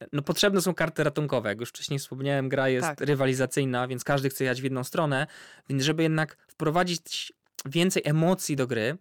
e, 0.00 0.06
no, 0.12 0.22
potrzebne 0.22 0.60
są 0.60 0.74
karty 0.74 1.04
ratunkowe. 1.04 1.48
Jak 1.48 1.60
już 1.60 1.68
wcześniej 1.68 1.98
wspomniałem, 1.98 2.48
gra 2.48 2.68
jest 2.68 2.88
Tak. 2.88 3.00
rywalizacyjna, 3.00 3.88
więc 3.88 4.04
każdy 4.04 4.28
chce 4.30 4.44
jechać 4.44 4.60
w 4.60 4.64
jedną 4.64 4.84
stronę. 4.84 5.26
Więc 5.68 5.82
żeby 5.82 6.02
jednak 6.02 6.36
wprowadzić 6.48 7.32
więcej 7.66 8.02
emocji 8.06 8.56
do 8.56 8.66
gry, 8.66 8.96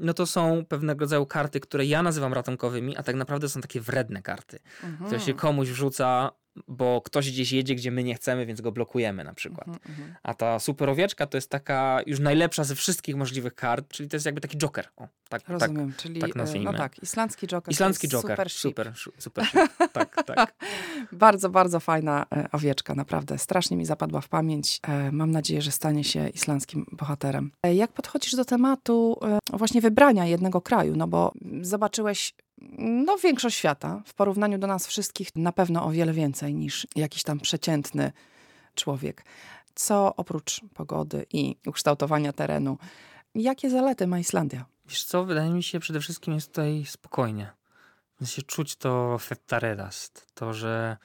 no 0.00 0.14
to 0.14 0.26
są 0.26 0.64
pewnego 0.68 1.00
rodzaju 1.00 1.26
karty, 1.26 1.60
które 1.60 1.84
ja 1.86 2.02
nazywam 2.02 2.32
ratunkowymi, 2.32 2.96
a 2.96 3.02
tak 3.02 3.16
naprawdę 3.16 3.48
są 3.48 3.60
takie 3.60 3.80
wredne 3.80 4.22
karty 4.22 4.58
Mhm. 4.82 5.06
które 5.06 5.20
się 5.20 5.34
komuś 5.34 5.68
wrzuca, 5.68 6.30
bo 6.68 7.00
ktoś 7.00 7.30
gdzieś 7.30 7.52
jedzie, 7.52 7.74
gdzie 7.74 7.90
my 7.90 8.04
nie 8.04 8.14
chcemy, 8.14 8.46
więc 8.46 8.60
go 8.60 8.72
blokujemy 8.72 9.24
na 9.24 9.34
przykład. 9.34 9.68
Mhm, 9.68 9.90
mhm. 9.90 10.14
A 10.22 10.34
ta 10.34 10.58
super 10.58 10.90
owieczka 10.90 11.26
to 11.26 11.36
jest 11.36 11.50
taka 11.50 12.00
już 12.06 12.20
najlepsza 12.20 12.64
ze 12.64 12.74
wszystkich 12.74 13.16
możliwych 13.16 13.54
kart, 13.54 13.88
czyli 13.88 14.08
to 14.08 14.16
jest 14.16 14.26
jakby 14.26 14.40
taki 14.40 14.58
joker. 14.58 14.88
O, 14.96 15.08
tak, 15.28 15.42
tak. 15.42 15.48
Rozumiem, 15.48 15.92
czyli 15.96 16.20
tak 16.20 16.36
e, 16.36 16.38
nazwijmy. 16.38 16.72
no 16.72 16.78
tak, 16.78 17.02
islandzki 17.02 17.46
Joker. 17.46 17.72
Islandzki 17.72 18.08
joker. 18.08 18.50
Super. 18.50 18.50
Super, 18.50 18.92
super, 19.18 19.46
sheep. 19.46 19.70
tak, 19.92 20.24
tak. 20.24 20.54
Bardzo, 21.12 21.50
bardzo 21.50 21.80
fajna 21.80 22.26
e, 22.36 22.48
owieczka, 22.52 22.94
naprawdę. 22.94 23.38
Strasznie 23.38 23.76
mi 23.76 23.84
zapadła 23.84 24.20
w 24.20 24.28
pamięć. 24.28 24.80
E, 24.82 25.12
Mam 25.12 25.30
nadzieję, 25.30 25.62
że 25.62 25.72
stanie 25.72 26.04
się 26.04 26.28
islandzkim 26.28 26.86
bohaterem. 26.92 27.50
Jak 27.74 27.92
podchodzisz 27.92 28.36
do 28.36 28.44
tematu 28.44 29.20
właśnie 29.52 29.80
wybrania 29.80 30.26
jednego 30.26 30.60
kraju? 30.60 30.96
No 30.96 31.08
bo 31.08 31.32
zobaczyłeś 31.60 32.34
no, 32.78 33.16
większość 33.18 33.56
świata. 33.56 34.02
W 34.06 34.14
porównaniu 34.14 34.58
do 34.58 34.66
nas 34.66 34.86
wszystkich 34.86 35.28
na 35.36 35.52
pewno 35.52 35.84
o 35.84 35.90
wiele 35.90 36.12
więcej 36.12 36.54
niż 36.54 36.86
jakiś 36.96 37.22
tam 37.22 37.40
przeciętny 37.40 38.12
człowiek. 38.74 39.24
Co 39.74 40.16
oprócz 40.16 40.60
pogody 40.74 41.26
i 41.32 41.56
ukształtowania 41.66 42.32
terenu, 42.32 42.78
jakie 43.34 43.70
zalety 43.70 44.06
ma 44.06 44.18
Islandia? 44.18 44.64
Wiesz 44.86 45.04
co, 45.04 45.24
wydaje 45.24 45.50
mi 45.50 45.62
się 45.62 45.80
przede 45.80 46.00
wszystkim 46.00 46.34
jest 46.34 46.48
tutaj 46.48 46.84
spokojnie. 46.86 47.52
Sensie 48.18 48.42
czuć 48.42 48.76
to 48.76 49.18
fetaredast, 49.18 50.26
to, 50.34 50.54
że 50.54 50.96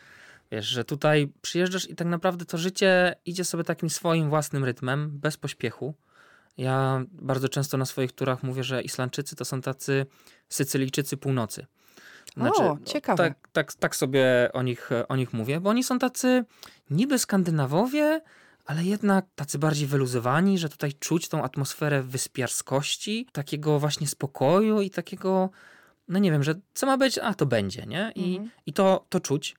wiesz, 0.52 0.66
że 0.66 0.86
tutaj 0.86 1.32
przyjeżdżasz 1.42 1.90
i 1.90 1.96
tak 1.96 2.08
naprawdę 2.08 2.46
to 2.46 2.58
życie 2.58 3.16
idzie 3.26 3.44
sobie 3.44 3.64
takim 3.64 3.90
swoim 3.90 4.30
własnym 4.30 4.64
rytmem, 4.64 5.20
bez 5.20 5.38
pośpiechu. 5.38 5.94
Ja 6.58 7.04
bardzo 7.12 7.50
często 7.50 7.78
na 7.78 7.86
swoich 7.86 8.12
turach 8.12 8.44
mówię, 8.44 8.64
że 8.64 8.82
Islandczycy 8.82 9.36
to 9.36 9.46
są 9.46 9.62
tacy 9.62 10.06
Sycylijczycy 10.50 11.18
północy. 11.18 11.66
O, 12.64 12.78
ciekawe. 12.86 13.24
Tak, 13.24 13.48
tak, 13.52 13.74
tak 13.74 13.96
sobie 13.96 14.50
o 14.54 14.64
nich, 14.64 14.90
o 15.08 15.16
nich 15.16 15.34
mówię, 15.34 15.60
bo 15.60 15.70
oni 15.70 15.84
są 15.84 16.00
tacy 16.00 16.46
niby 16.90 17.20
Skandynawowie, 17.20 18.22
ale 18.66 18.84
jednak 18.84 19.26
tacy 19.36 19.60
bardziej 19.60 19.88
wyluzowani, 19.88 20.58
że 20.58 20.70
tutaj 20.70 20.94
czuć 20.94 21.30
tą 21.30 21.44
atmosferę 21.44 22.04
wyspiarskości, 22.04 23.28
takiego 23.32 23.80
właśnie 23.80 24.08
spokoju 24.08 24.82
i 24.82 24.90
takiego, 24.90 25.50
no 26.08 26.20
nie 26.20 26.32
wiem, 26.32 26.44
że 26.44 26.56
co 26.74 26.86
ma 26.86 26.98
być, 26.98 27.18
a 27.18 27.34
to 27.34 27.46
będzie, 27.46 27.86
nie? 27.86 28.12
I, 28.16 28.36
Mhm. 28.36 28.50
i 28.66 28.74
to, 28.74 29.06
to 29.10 29.20
czuć. 29.20 29.56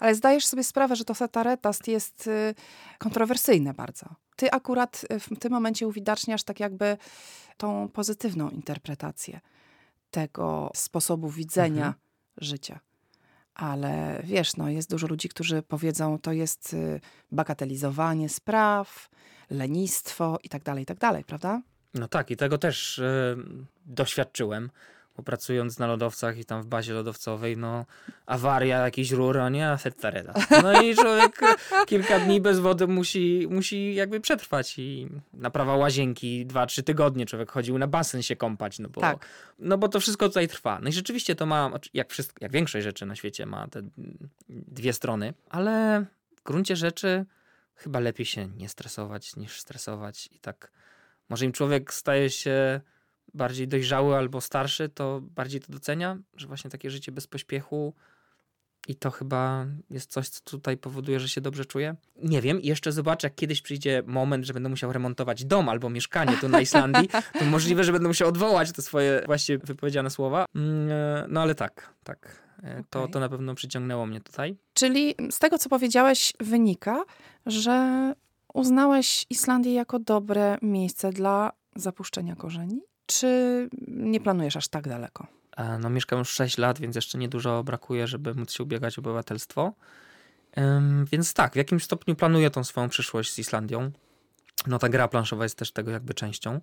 Ale 0.00 0.14
zdajesz 0.14 0.46
sobie 0.46 0.64
sprawę, 0.64 0.96
że 0.96 1.04
to 1.04 1.14
setaretast 1.14 1.88
jest 1.88 2.26
y, 2.26 2.54
kontrowersyjne 2.98 3.74
bardzo. 3.74 4.06
Ty 4.36 4.50
akurat 4.50 5.06
y, 5.12 5.20
w 5.20 5.38
tym 5.38 5.52
momencie 5.52 5.86
uwidaczniasz 5.88 6.42
tak 6.42 6.60
jakby 6.60 6.96
tą 7.56 7.88
pozytywną 7.88 8.48
interpretację 8.50 9.40
tego 10.10 10.70
sposobu 10.74 11.28
widzenia 11.30 11.86
Mhm. 11.86 11.94
życia. 12.36 12.80
Ale 13.54 14.20
wiesz, 14.24 14.56
no, 14.56 14.68
jest 14.68 14.90
dużo 14.90 15.06
ludzi, 15.06 15.28
którzy 15.28 15.62
powiedzą, 15.62 16.18
to 16.18 16.32
jest 16.32 16.74
y, 16.74 17.00
bagatelizowanie 17.32 18.28
spraw, 18.28 19.08
lenistwo 19.50 20.38
i 20.44 20.48
tak 20.48 20.62
dalej, 20.62 20.82
i 20.82 20.86
tak 20.86 20.98
dalej, 20.98 21.24
prawda? 21.24 21.62
No 21.94 22.08
tak, 22.08 22.30
i 22.30 22.36
tego 22.36 22.58
też 22.58 23.00
doświadczyłem. 23.86 24.70
Pracując 25.22 25.78
na 25.78 25.86
lodowcach 25.86 26.38
i 26.38 26.44
tam 26.44 26.62
w 26.62 26.66
bazie 26.66 26.92
lodowcowej, 26.92 27.56
no 27.56 27.86
awaria, 28.26 28.78
jakiś 28.78 29.10
rur, 29.10 29.38
a 29.38 29.48
nie 29.48 29.70
asetareda. 29.70 30.34
No 30.62 30.82
i 30.82 30.94
człowiek 30.94 31.40
kilka 31.86 32.18
dni 32.18 32.40
bez 32.40 32.58
wody 32.58 32.86
musi, 32.86 33.46
musi 33.50 33.94
jakby 33.94 34.20
przetrwać 34.20 34.78
i 34.78 35.08
naprawa 35.32 35.76
łazienki, 35.76 36.46
dwa, 36.46 36.66
trzy 36.66 36.82
tygodnie 36.82 37.26
człowiek 37.26 37.50
chodził 37.50 37.78
na 37.78 37.86
basen 37.86 38.22
się 38.22 38.36
kąpać, 38.36 38.78
no 38.78 38.88
bo, 38.88 39.00
Tak. 39.00 39.26
no 39.58 39.78
bo 39.78 39.88
to 39.88 40.00
wszystko 40.00 40.28
tutaj 40.28 40.48
trwa. 40.48 40.78
No 40.82 40.88
i 40.88 40.92
rzeczywiście 40.92 41.34
to 41.34 41.46
ma, 41.46 41.70
jak, 41.94 42.10
wszystko, 42.10 42.38
jak 42.40 42.52
większość 42.52 42.84
rzeczy 42.84 43.06
na 43.06 43.16
świecie 43.16 43.46
ma 43.46 43.68
te 43.68 43.82
dwie 44.48 44.92
strony, 44.92 45.34
ale 45.50 46.04
w 46.36 46.42
gruncie 46.42 46.76
rzeczy 46.76 47.24
chyba 47.74 48.00
lepiej 48.00 48.26
się 48.26 48.48
nie 48.48 48.68
stresować 48.68 49.36
niż 49.36 49.60
stresować 49.60 50.28
i 50.32 50.40
tak 50.40 50.70
może 51.28 51.44
im 51.44 51.52
człowiek 51.52 51.94
staje 51.94 52.30
się 52.30 52.80
bardziej 53.34 53.68
dojrzały 53.68 54.16
albo 54.16 54.40
starszy, 54.40 54.88
to 54.88 55.20
bardziej 55.22 55.60
to 55.60 55.72
docenia, 55.72 56.18
że 56.36 56.46
właśnie 56.46 56.70
takie 56.70 56.90
życie 56.90 57.12
bez 57.12 57.26
pośpiechu 57.26 57.94
i 58.88 58.94
to 58.94 59.10
chyba 59.10 59.66
jest 59.90 60.10
coś, 60.10 60.28
co 60.28 60.40
tutaj 60.44 60.76
powoduje, 60.76 61.20
że 61.20 61.28
się 61.28 61.40
dobrze 61.40 61.64
czuję. 61.64 61.96
Nie 62.22 62.40
wiem, 62.42 62.60
jeszcze 62.62 62.92
zobaczę, 62.92 63.26
jak 63.26 63.34
kiedyś 63.34 63.62
przyjdzie 63.62 64.02
moment, 64.06 64.44
że 64.44 64.52
będę 64.52 64.68
musiał 64.68 64.92
remontować 64.92 65.44
dom 65.44 65.68
albo 65.68 65.90
mieszkanie 65.90 66.36
tu 66.40 66.48
na 66.48 66.60
Islandii, 66.70 67.08
to 67.38 67.44
możliwe, 67.44 67.84
że 67.84 67.92
będę 67.92 68.08
musiał 68.08 68.28
odwołać 68.28 68.72
te 68.72 68.82
swoje 68.82 69.22
właśnie 69.26 69.58
wypowiedziane 69.58 70.10
słowa. 70.10 70.44
Mm, 70.54 70.90
e, 70.90 71.26
No 71.28 71.42
ale 71.42 71.54
tak, 71.54 71.94
tak. 72.04 72.42
E, 72.62 72.84
To, 72.90 73.08
to 73.08 73.20
na 73.20 73.28
pewno 73.28 73.54
przyciągnęło 73.54 74.06
mnie 74.06 74.20
tutaj. 74.20 74.56
Czyli 74.74 75.14
z 75.30 75.38
tego, 75.38 75.58
co 75.58 75.68
powiedziałeś, 75.68 76.32
wynika, 76.40 77.04
że 77.46 78.12
uznałeś 78.54 79.26
Islandię 79.30 79.72
jako 79.72 79.98
dobre 79.98 80.58
miejsce 80.62 81.10
dla 81.12 81.52
zapuszczenia 81.76 82.36
korzeni? 82.36 82.80
Czy 83.10 83.68
nie 83.88 84.20
planujesz 84.20 84.56
aż 84.56 84.68
tak 84.68 84.88
daleko? 84.88 85.26
E, 85.56 85.78
No, 85.78 85.90
mieszkam 85.90 86.18
już 86.18 86.30
6 86.30 86.58
lat, 86.58 86.80
więc 86.80 86.96
jeszcze 86.96 87.18
niedużo 87.18 87.64
brakuje, 87.64 88.06
żeby 88.06 88.34
móc 88.34 88.52
się 88.52 88.62
ubiegać 88.62 88.98
o 88.98 89.00
obywatelstwo. 89.00 89.72
Więc 91.12 91.34
tak, 91.34 91.52
w 91.52 91.56
jakimś 91.56 91.84
stopniu 91.84 92.14
planuję 92.16 92.50
tą 92.50 92.64
swoją 92.64 92.88
przyszłość 92.88 93.32
z 93.32 93.38
Islandią. 93.38 93.90
No 94.66 94.78
ta 94.78 94.88
gra 94.88 95.08
planszowa 95.08 95.44
jest 95.44 95.58
też 95.58 95.72
tego 95.72 95.90
jakby 95.90 96.14
częścią, 96.14 96.60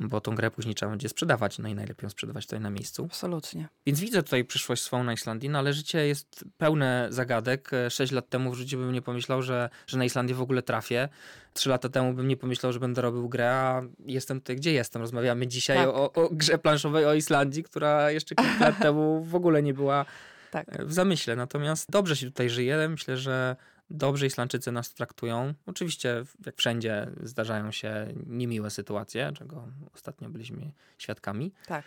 bo 0.00 0.20
tą 0.20 0.34
grę 0.34 0.50
później 0.50 0.74
trzeba 0.74 0.90
będzie 0.90 1.08
sprzedawać, 1.08 1.58
no 1.58 1.68
i 1.68 1.74
najlepiej 1.74 2.06
ją 2.06 2.10
sprzedawać 2.10 2.46
tutaj 2.46 2.60
na 2.60 2.70
miejscu. 2.70 3.04
Absolutnie. 3.04 3.68
Więc 3.86 4.00
widzę 4.00 4.22
tutaj 4.22 4.44
przyszłość 4.44 4.82
swoją 4.82 5.04
na 5.04 5.12
Islandii, 5.12 5.48
no 5.48 5.58
ale 5.58 5.72
życie 5.72 6.06
jest 6.06 6.44
pełne 6.58 7.06
zagadek. 7.10 7.72
E, 7.72 7.90
Sześć 7.90 8.12
lat 8.12 8.28
temu 8.28 8.50
w 8.50 8.54
życiu 8.54 8.78
bym 8.78 8.92
nie 8.92 9.02
pomyślał, 9.02 9.42
że, 9.42 9.70
że 9.86 9.98
na 9.98 10.04
Islandię 10.04 10.34
w 10.34 10.40
ogóle 10.42 10.62
trafię. 10.62 11.08
Trzy 11.54 11.68
lata 11.68 11.88
temu 11.88 12.14
bym 12.14 12.28
nie 12.28 12.36
pomyślał, 12.36 12.72
że 12.72 12.80
będę 12.80 13.02
robił 13.02 13.28
grę, 13.28 13.52
a 13.52 13.82
jestem 14.06 14.40
tutaj, 14.40 14.56
gdzie 14.56 14.72
jestem. 14.72 15.02
Rozmawiamy 15.02 15.46
dzisiaj 15.46 15.76
Tak. 15.76 15.88
o, 15.88 16.12
o 16.12 16.28
grze 16.32 16.58
planszowej 16.58 17.04
o 17.04 17.14
Islandii, 17.14 17.62
która 17.62 18.10
jeszcze 18.10 18.34
kilka 18.34 18.64
lat 18.64 18.78
temu 18.82 19.24
w 19.24 19.34
ogóle 19.34 19.62
nie 19.62 19.74
była 19.74 20.04
Tak. 20.50 20.66
e, 20.80 20.84
w 20.84 20.92
zamyśle. 20.92 21.36
Natomiast 21.36 21.90
dobrze 21.90 22.16
się 22.16 22.26
tutaj 22.26 22.50
żyje. 22.50 22.88
Myślę, 22.88 23.16
że 23.16 23.56
dobrze 23.90 24.26
Islandczycy 24.26 24.72
nas 24.72 24.94
traktują. 24.94 25.54
Oczywiście, 25.66 26.24
jak 26.46 26.56
wszędzie, 26.56 27.10
zdarzają 27.22 27.72
się 27.72 28.06
niemiłe 28.26 28.70
sytuacje, 28.70 29.32
czego 29.34 29.68
ostatnio 29.94 30.28
byliśmy 30.28 30.72
świadkami. 30.98 31.52
Tak. 31.66 31.84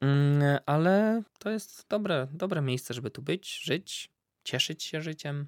Mm, 0.00 0.58
ale 0.66 1.22
to 1.38 1.50
jest 1.50 1.86
dobre, 1.88 2.26
dobre 2.32 2.62
miejsce, 2.62 2.94
żeby 2.94 3.10
tu 3.10 3.22
być, 3.22 3.58
żyć, 3.58 4.10
cieszyć 4.44 4.82
się 4.84 5.00
życiem. 5.00 5.46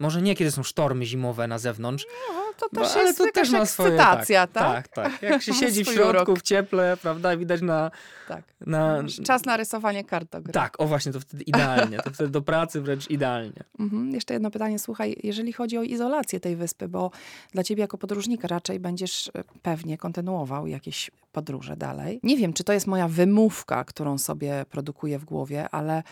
Może 0.00 0.22
nie, 0.22 0.36
kiedy 0.36 0.50
są 0.50 0.62
sztormy 0.62 1.06
zimowe 1.06 1.48
na 1.48 1.58
zewnątrz, 1.58 2.06
No, 2.28 2.68
to 2.68 2.80
też 2.80 2.92
ale 2.96 3.04
jest 3.04 3.18
to 3.18 3.24
też 3.34 3.50
ma 3.50 3.66
swoje, 3.66 3.88
ekscytacja, 3.88 4.46
tak? 4.46 4.88
Tak, 4.88 4.88
tak. 4.88 5.22
Jak 5.22 5.42
się 5.46 5.54
siedzi 5.54 5.84
w 5.84 5.88
środku, 5.88 6.32
urok. 6.32 6.38
w 6.38 6.42
cieple, 6.42 6.96
prawda, 7.02 7.36
widać 7.36 7.60
na... 7.60 7.90
tak. 8.28 8.44
na 8.60 9.02
Czas 9.24 9.44
na 9.44 9.56
rysowanie 9.56 10.04
kartografii. 10.04 10.52
Tak, 10.52 10.80
o 10.80 10.86
właśnie, 10.86 11.12
to 11.12 11.20
wtedy 11.20 11.44
idealnie. 11.44 11.98
To 11.98 12.10
wtedy 12.10 12.30
do 12.30 12.42
pracy 12.42 12.80
wręcz 12.80 13.10
idealnie. 13.10 13.64
Mhm. 13.78 14.10
Jeszcze 14.10 14.34
jedno 14.34 14.50
pytanie. 14.50 14.78
Słuchaj, 14.78 15.16
jeżeli 15.22 15.52
chodzi 15.52 15.78
o 15.78 15.82
izolację 15.82 16.40
tej 16.40 16.56
wyspy, 16.56 16.88
bo 16.88 17.10
dla 17.52 17.64
ciebie 17.64 17.80
jako 17.80 17.98
podróżnika 17.98 18.48
raczej 18.48 18.80
będziesz 18.80 19.28
e, 19.28 19.44
pewnie 19.62 19.98
kontynuował 19.98 20.66
jakieś 20.66 21.10
podróże 21.32 21.76
dalej. 21.76 22.20
Nie 22.22 22.36
wiem, 22.36 22.52
czy 22.52 22.64
to 22.64 22.72
jest 22.72 22.86
moja 22.86 23.08
wymówka, 23.08 23.84
którą 23.84 24.18
sobie 24.18 24.64
produkuję 24.70 25.18
w 25.18 25.24
głowie, 25.24 25.68
ale 25.68 26.02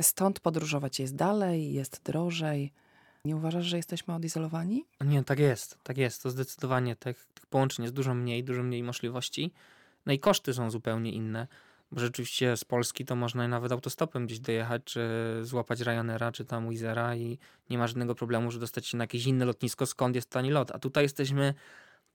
stąd 0.00 0.40
podróżować 0.40 1.00
jest 1.00 1.16
dalej, 1.16 1.72
jest 1.72 2.00
drożej. 2.04 2.72
Nie 3.28 3.36
uważasz, 3.36 3.64
że 3.64 3.76
jesteśmy 3.76 4.14
odizolowani? 4.14 4.84
Nie, 5.00 5.24
tak 5.24 5.38
jest, 5.38 5.78
tak 5.82 5.98
jest. 5.98 6.22
To 6.22 6.30
zdecydowanie 6.30 6.96
tych, 6.96 7.26
tych 7.34 7.46
połączeń 7.46 7.82
jest 7.82 7.94
dużo 7.94 8.14
mniej, 8.14 8.44
dużo 8.44 8.62
mniej 8.62 8.82
możliwości. 8.82 9.52
No 10.06 10.12
i 10.12 10.18
koszty 10.18 10.54
są 10.54 10.70
zupełnie 10.70 11.12
inne. 11.12 11.46
Bo 11.92 12.00
rzeczywiście 12.00 12.56
z 12.56 12.64
Polski 12.64 13.04
to 13.04 13.16
można 13.16 13.48
nawet 13.48 13.72
autostopem 13.72 14.26
gdzieś 14.26 14.40
dojechać, 14.40 14.82
czy 14.84 15.00
złapać 15.42 15.80
Ryanaira, 15.80 16.32
czy 16.32 16.44
tam 16.44 16.70
Wizera 16.70 17.16
i 17.16 17.38
nie 17.70 17.78
ma 17.78 17.86
żadnego 17.86 18.14
problemu, 18.14 18.50
że 18.50 18.58
dostać 18.58 18.86
się 18.86 18.96
na 18.96 19.04
jakieś 19.04 19.26
inne 19.26 19.44
lotnisko, 19.44 19.86
skąd 19.86 20.14
jest 20.16 20.30
tani 20.30 20.50
lot. 20.50 20.70
A 20.70 20.78
tutaj 20.78 21.04
jesteśmy 21.04 21.54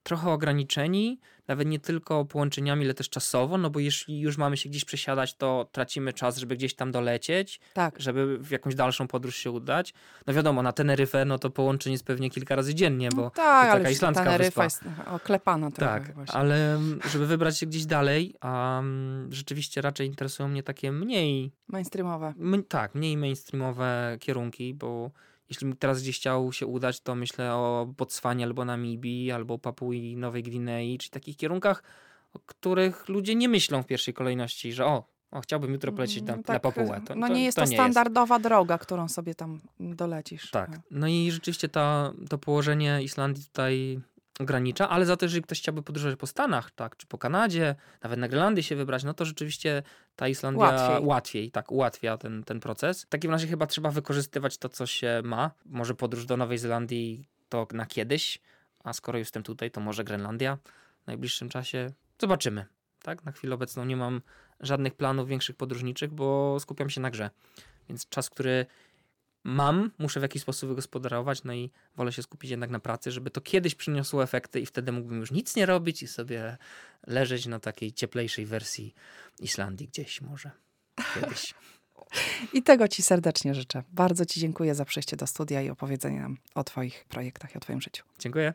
trochę 0.04 0.30
ograniczeni, 0.32 1.20
nawet 1.48 1.68
nie 1.68 1.80
tylko 1.80 2.26
połączeniami, 2.26 2.86
ale 2.86 2.94
też 2.94 3.10
czasowo, 3.10 3.58
no 3.58 3.70
bo 3.70 3.80
jeśli 3.80 4.20
już 4.20 4.38
mamy 4.38 4.58
się 4.58 4.70
gdzieś 4.70 4.86
przesiadać, 4.86 5.36
to 5.36 5.68
tracimy 5.72 6.14
czas, 6.14 6.38
żeby 6.38 6.56
gdzieś 6.56 6.76
tam 6.76 6.92
dolecieć, 6.92 7.60
Tak. 7.74 7.96
żeby 8.02 8.38
w 8.38 8.52
jakąś 8.52 8.76
dalszą 8.76 9.08
podróż 9.08 9.36
się 9.36 9.52
udać. 9.52 9.94
No 10.28 10.34
wiadomo, 10.34 10.64
na 10.64 10.72
Teneryfę 10.74 11.26
no 11.26 11.40
to 11.40 11.50
połączeń 11.50 11.94
jest 11.94 12.06
pewnie 12.06 12.30
kilka 12.30 12.56
razy 12.56 12.76
dziennie, 12.76 13.10
bo 13.16 13.22
No 13.22 13.30
tak, 13.30 13.72
to 13.72 13.78
taka 13.78 13.90
islandzka 13.90 14.24
Teneryfa 14.24 14.64
wyspa. 14.64 14.64
jest 14.64 15.00
oklepana 15.08 15.72
trochę 15.72 15.94
Tak, 15.94 16.14
właśnie. 16.16 16.36
ale 16.36 16.76
mm, 16.76 17.00
żeby 17.12 17.28
wybrać 17.28 17.60
się 17.60 17.66
gdzieś 17.66 17.86
dalej, 17.86 18.36
a 18.42 18.80
mm, 18.80 19.34
rzeczywiście 19.34 19.82
raczej 19.82 20.08
interesują 20.08 20.50
mnie 20.50 20.64
takie 20.64 20.92
mniej, 20.92 21.52
Mainstreamowe. 21.68 22.34
tak, 22.68 22.96
mniej 22.96 23.18
mainstreamowe 23.18 24.18
kierunki, 24.20 24.74
bo 24.74 25.12
jeśli 25.50 25.76
teraz 25.76 26.02
gdzieś 26.02 26.18
chciał 26.18 26.54
się 26.54 26.66
udać, 26.66 27.02
to 27.02 27.16
myślę 27.16 27.54
o 27.54 27.94
Botswanie 27.98 28.46
albo 28.46 28.66
Namibii, 28.66 29.32
albo 29.32 29.60
Papui 29.60 30.18
Nowej 30.18 30.44
Gwinei, 30.44 30.98
czy 30.98 31.10
takich 31.10 31.38
kierunkach, 31.38 31.84
o 32.34 32.40
których 32.40 33.10
ludzie 33.10 33.36
nie 33.36 33.50
myślą 33.50 33.84
w 33.84 33.86
pierwszej 33.86 34.14
kolejności, 34.14 34.74
że 34.74 34.86
o, 34.86 35.04
o 35.32 35.42
chciałbym 35.42 35.72
jutro 35.72 35.92
polecieć 35.92 36.24
na, 36.24 36.34
Mm, 36.34 36.44
na 36.48 36.60
Papułę. 36.60 37.02
no 37.16 37.28
nie 37.28 37.44
jest 37.44 37.58
to, 37.58 37.68
standardowa 37.68 38.40
droga, 38.40 38.78
którą 38.78 39.08
sobie 39.10 39.36
tam 39.36 39.62
dolecisz. 39.80 40.52
Tak. 40.52 40.80
No 40.92 41.08
i 41.08 41.32
rzeczywiście 41.32 41.70
ta, 41.70 42.14
to 42.30 42.38
położenie 42.38 43.00
Islandii 43.04 43.44
tutaj 43.46 44.00
ogranicza, 44.40 44.90
ale 44.90 45.06
za 45.06 45.18
to, 45.18 45.26
jeżeli 45.26 45.44
ktoś 45.44 45.60
chciałby 45.60 45.84
podróżować 45.84 46.20
po 46.20 46.28
Stanach, 46.28 46.72
tak, 46.72 46.98
czy 46.98 47.08
po 47.08 47.18
Kanadzie, 47.18 47.76
nawet 48.04 48.20
na 48.20 48.28
Grenlandię 48.28 48.64
się 48.64 48.76
wybrać, 48.76 49.04
no 49.04 49.14
to 49.14 49.26
rzeczywiście 49.26 49.84
ta 50.16 50.28
Islandia 50.28 50.66
Łatwiej. 50.66 51.08
łatwiej, 51.08 51.52
tak, 51.52 51.72
ułatwia 51.72 52.18
ten, 52.18 52.44
ten 52.44 52.60
proces. 52.60 53.04
W 53.04 53.10
takim 53.10 53.32
razie 53.32 53.48
chyba 53.48 53.68
trzeba 53.68 53.92
wykorzystywać 53.92 54.58
to, 54.58 54.70
co 54.70 54.86
się 54.86 55.22
ma. 55.24 55.52
Może 55.66 55.96
podróż 55.96 56.26
do 56.26 56.38
Nowej 56.38 56.58
Zelandii 56.58 57.28
to 57.50 57.68
na 57.74 57.86
kiedyś, 57.86 58.42
a 58.84 58.94
skoro 58.94 59.20
jestem 59.20 59.44
tutaj, 59.44 59.72
to 59.72 59.82
może 59.82 60.04
Grenlandia 60.04 60.58
w 61.04 61.08
najbliższym 61.08 61.50
czasie. 61.50 61.92
Zobaczymy. 62.20 62.66
Tak, 63.02 63.26
na 63.26 63.32
chwilę 63.32 63.56
obecną 63.56 63.86
nie 63.86 63.98
mam 63.98 64.22
żadnych 64.60 64.94
planów 64.94 65.28
większych 65.28 65.56
podróżniczych, 65.56 66.14
bo 66.14 66.58
skupiam 66.60 66.90
się 66.90 67.02
na 67.02 67.12
grze. 67.12 67.30
Więc 67.90 68.10
czas, 68.10 68.30
który 68.30 68.66
mam, 69.44 69.92
muszę 69.98 70.20
w 70.20 70.24
jakiś 70.24 70.42
sposób 70.42 70.70
wygospodarować, 70.70 71.44
no 71.44 71.54
i 71.54 71.72
wolę 71.96 72.12
się 72.12 72.24
skupić 72.24 72.52
jednak 72.52 72.70
na 72.70 72.80
pracy, 72.80 73.12
żeby 73.12 73.30
to 73.30 73.42
kiedyś 73.42 73.76
przyniosło 73.76 74.24
efekty 74.24 74.60
i 74.60 74.66
wtedy 74.66 74.92
mógłbym 74.92 75.20
już 75.20 75.32
nic 75.32 75.56
nie 75.56 75.66
robić 75.66 76.04
i 76.04 76.08
sobie 76.08 76.58
leżeć 77.08 77.46
na 77.46 77.60
takiej 77.60 77.94
cieplejszej 77.94 78.46
wersji 78.46 78.94
Islandii 79.40 79.88
gdzieś 79.88 80.22
może. 80.22 80.52
Kiedyś. 81.14 81.54
I 82.54 82.64
tego 82.64 82.88
Ci 82.88 83.04
serdecznie 83.04 83.56
życzę. 83.56 83.84
Bardzo 83.92 84.26
Ci 84.26 84.40
dziękuję 84.40 84.76
za 84.76 84.86
przyjście 84.86 85.18
do 85.18 85.28
studia 85.28 85.62
i 85.62 85.70
opowiedzenie 85.70 86.22
nam 86.22 86.38
o 86.56 86.64
Twoich 86.64 87.06
projektach 87.10 87.56
i 87.56 87.58
o 87.58 87.60
Twoim 87.60 87.82
życiu. 87.82 88.04
Dziękuję. 88.20 88.54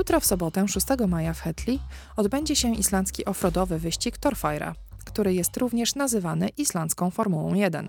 Jutro 0.00 0.20
w 0.20 0.26
sobotę, 0.26 0.68
6 0.68 0.86
maja 1.08 1.34
w 1.34 1.40
Hetli, 1.40 1.80
odbędzie 2.16 2.56
się 2.56 2.74
islandzki 2.74 3.24
offroadowy 3.24 3.78
wyścig 3.78 4.18
Torfajra, 4.18 4.74
który 5.04 5.34
jest 5.34 5.56
również 5.56 5.94
nazywany 5.94 6.48
islandzką 6.48 7.10
Formułą 7.10 7.54
1. 7.54 7.88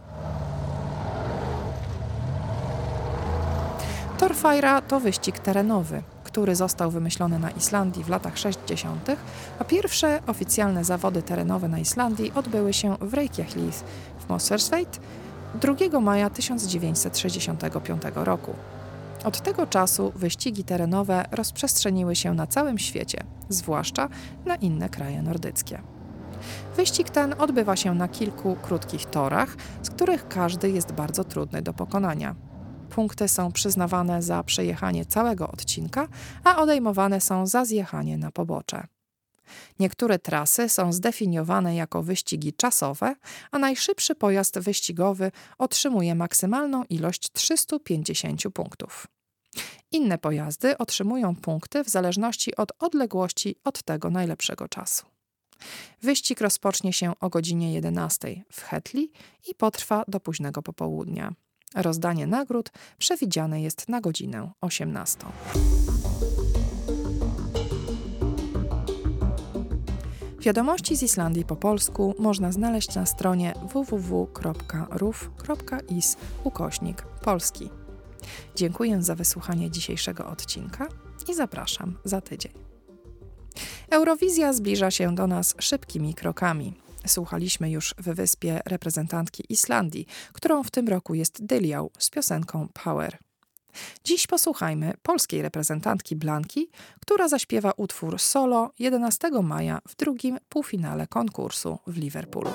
Torfajra 4.17 4.81
to 4.81 4.99
wyścig 4.99 5.39
terenowy, 5.39 6.03
który 6.23 6.55
został 6.55 6.91
wymyślony 6.91 7.39
na 7.39 7.51
Islandii 7.51 8.03
w 8.03 8.09
latach 8.09 8.37
60., 8.37 9.09
a 9.59 9.63
pierwsze 9.63 10.19
oficjalne 10.27 10.83
zawody 10.83 11.21
terenowe 11.21 11.67
na 11.67 11.79
Islandii 11.79 12.31
odbyły 12.35 12.73
się 12.73 12.97
w 13.01 13.13
Reykjavik 13.13 13.73
w 14.19 14.29
Mosfellsveit 14.29 14.99
2 15.55 15.99
maja 15.99 16.29
1965 16.29 18.01
roku. 18.15 18.55
Od 19.23 19.41
tego 19.41 19.67
czasu 19.67 20.11
wyścigi 20.15 20.63
terenowe 20.63 21.25
rozprzestrzeniły 21.31 22.15
się 22.15 22.33
na 22.33 22.47
całym 22.47 22.77
świecie, 22.77 23.23
zwłaszcza 23.49 24.09
na 24.45 24.55
inne 24.55 24.89
kraje 24.89 25.21
nordyckie. 25.21 25.81
Wyścig 26.75 27.09
ten 27.09 27.35
odbywa 27.37 27.75
się 27.75 27.95
na 27.95 28.07
kilku 28.07 28.55
krótkich 28.55 29.05
torach, 29.05 29.55
z 29.81 29.89
których 29.89 30.27
każdy 30.27 30.69
jest 30.69 30.91
bardzo 30.91 31.23
trudny 31.23 31.61
do 31.61 31.73
pokonania. 31.73 32.35
punkty 32.89 33.27
są 33.27 33.51
przyznawane 33.51 34.21
za 34.21 34.43
przejechanie 34.43 35.05
całego 35.05 35.47
odcinka, 35.47 36.07
a 36.43 36.57
odejmowane 36.57 37.21
są 37.21 37.47
za 37.47 37.65
zjechanie 37.65 38.17
na 38.17 38.31
pobocze. 38.31 38.87
Niektóre 39.79 40.19
trasy 40.19 40.69
są 40.69 40.93
zdefiniowane 40.93 41.75
jako 41.75 42.03
wyścigi 42.03 42.53
czasowe, 42.53 43.15
a 43.51 43.59
najszybszy 43.59 44.15
pojazd 44.15 44.59
wyścigowy 44.59 45.31
otrzymuje 45.57 46.15
maksymalną 46.15 46.83
ilość 46.89 47.31
350 47.31 48.41
punktów. 48.53 49.07
Inne 49.91 50.17
pojazdy 50.17 50.77
otrzymują 50.77 51.35
punkty 51.35 51.83
w 51.83 51.89
zależności 51.89 52.55
od 52.55 52.71
odległości 52.79 53.55
od 53.63 53.83
tego 53.83 54.09
najlepszego 54.09 54.67
czasu. 54.67 55.05
Wyścig 56.01 56.41
rozpocznie 56.41 56.93
się 56.93 57.13
o 57.19 57.29
godzinie 57.29 57.73
11 57.73 58.43
w 58.51 58.61
Hetli 58.61 59.11
i 59.47 59.55
potrwa 59.55 60.03
do 60.07 60.19
późnego 60.19 60.61
popołudnia. 60.61 61.33
Rozdanie 61.75 62.27
nagród 62.27 62.71
przewidziane 62.97 63.61
jest 63.61 63.89
na 63.89 64.01
godzinę 64.01 64.51
18. 64.61 65.17
Wiadomości 70.41 70.95
z 70.95 71.03
Islandii 71.03 71.45
po 71.45 71.55
polsku 71.55 72.15
można 72.19 72.51
znaleźć 72.51 72.95
na 72.95 73.05
stronie 73.05 73.53
www.ruf.is 73.73 74.57
ukośnik 76.43 77.01
polski. 77.01 77.69
Dziękuję 78.55 79.03
za 79.03 79.15
wysłuchanie 79.15 79.71
dzisiejszego 79.71 80.27
odcinka 80.27 80.87
i 81.29 81.33
zapraszam 81.33 81.97
za 82.03 82.21
tydzień. 82.21 82.51
Eurowizja 83.89 84.53
zbliża 84.53 84.91
się 84.91 85.15
do 85.15 85.27
nas 85.27 85.55
szybkimi 85.59 86.13
krokami. 86.13 86.73
Słuchaliśmy 87.07 87.71
już 87.71 87.95
w 87.97 88.15
wyspie 88.15 88.61
reprezentantki 88.65 89.43
Islandii, 89.49 90.05
którą 90.33 90.63
w 90.63 90.71
tym 90.71 90.87
roku 90.87 91.13
jest 91.13 91.45
Dyliał 91.45 91.91
z 91.97 92.09
piosenką 92.09 92.67
Power. 92.83 93.17
Dziś 94.03 94.27
posłuchajmy 94.27 94.93
polskiej 95.03 95.41
reprezentantki 95.41 96.15
Blanki, 96.15 96.69
która 96.99 97.27
zaśpiewa 97.27 97.71
utwór 97.77 98.19
solo 98.19 98.71
11 98.79 99.29
maja 99.43 99.79
w 99.87 99.95
drugim 99.95 100.37
półfinale 100.49 101.07
konkursu 101.07 101.79
w 101.87 101.97
Liverpoolu. 101.97 102.51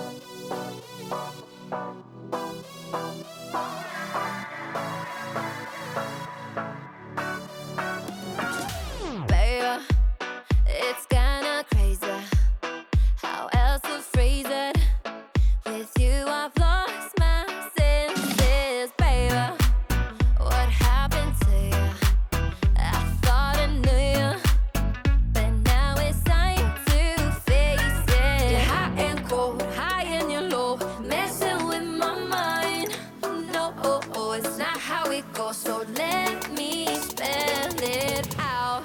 It 35.16 35.32
goes. 35.32 35.56
So 35.56 35.84
let 35.94 36.52
me 36.52 36.86
spell 36.96 37.74
it 37.82 38.36
out. 38.38 38.82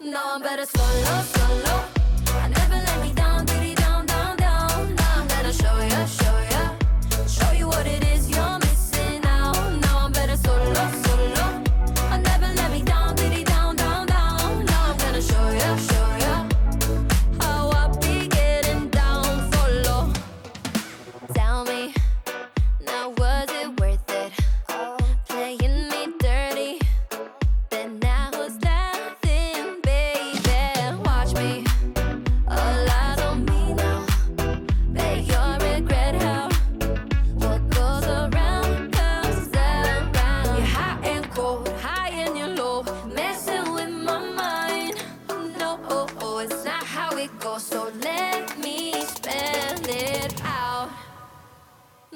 No, 0.00 0.20
I'm 0.34 0.42
better 0.42 0.66
solo, 0.66 1.22
solo. 1.22 1.99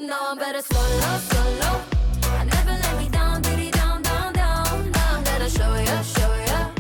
No, 0.07 0.19
I'm 0.21 0.39
better 0.39 0.61
solo, 0.61 1.19
solo. 1.31 1.81
I 2.39 2.45
never 2.45 2.73
let 2.73 2.99
me 2.99 3.09
down, 3.09 3.41
diddy 3.41 3.71
down, 3.71 4.03
down, 4.03 4.35
down. 4.35 4.91
Now 4.91 5.17
I'm 5.17 5.25
gonna 5.25 5.49
show 5.49 5.75
ya, 5.75 6.03
show 6.03 6.35
ya, 6.51 6.71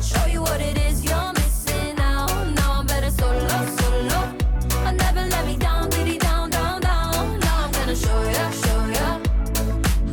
show 0.00 0.26
you 0.26 0.42
what 0.42 0.60
it 0.60 0.76
is 0.78 1.04
you're 1.04 1.32
missing 1.32 1.96
out. 2.00 2.32
Now 2.56 2.80
I'm 2.80 2.86
better 2.86 3.10
solo, 3.10 3.46
solo. 3.78 4.18
I 4.84 4.92
never 4.98 5.24
let 5.28 5.46
me 5.46 5.56
down, 5.58 5.90
diddy 5.90 6.18
down, 6.18 6.50
down, 6.50 6.80
down. 6.80 7.38
Now 7.38 7.64
I'm 7.64 7.70
gonna 7.70 7.94
show 7.94 8.20
ya, 8.36 8.50
show 8.50 8.86
ya 8.98 9.20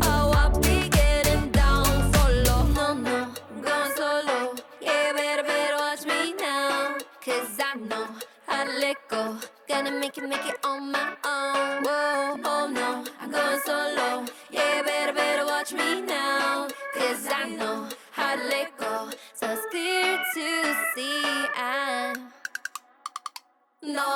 oh, 0.04 0.32
how 0.32 0.32
I 0.32 0.60
be 0.60 0.90
getting 0.90 1.50
down 1.50 2.12
for 2.14 2.30
low. 2.46 2.64
No, 2.78 2.94
no, 2.94 3.34
I'm 3.50 3.62
going 3.64 3.92
solo. 3.98 4.56
Yeah, 4.80 5.14
better, 5.14 5.44
better 5.44 5.76
watch 5.76 6.06
me 6.06 6.34
now. 6.34 6.98
Cause 7.26 7.58
I 7.60 7.80
know 7.80 8.06
how 8.46 8.64
to 8.66 8.72
let 8.80 8.98
go. 9.10 9.38
Gonna 9.68 9.92
make 9.92 10.18
it, 10.20 10.28
make 10.28 10.46
it 10.46 10.59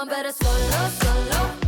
to 0.09 0.33
see. 0.33 0.45
I 0.45 0.55
know 0.55 0.81
I'm 0.81 0.87
better 0.87 0.89
solo, 0.89 0.89
solo. 0.89 1.62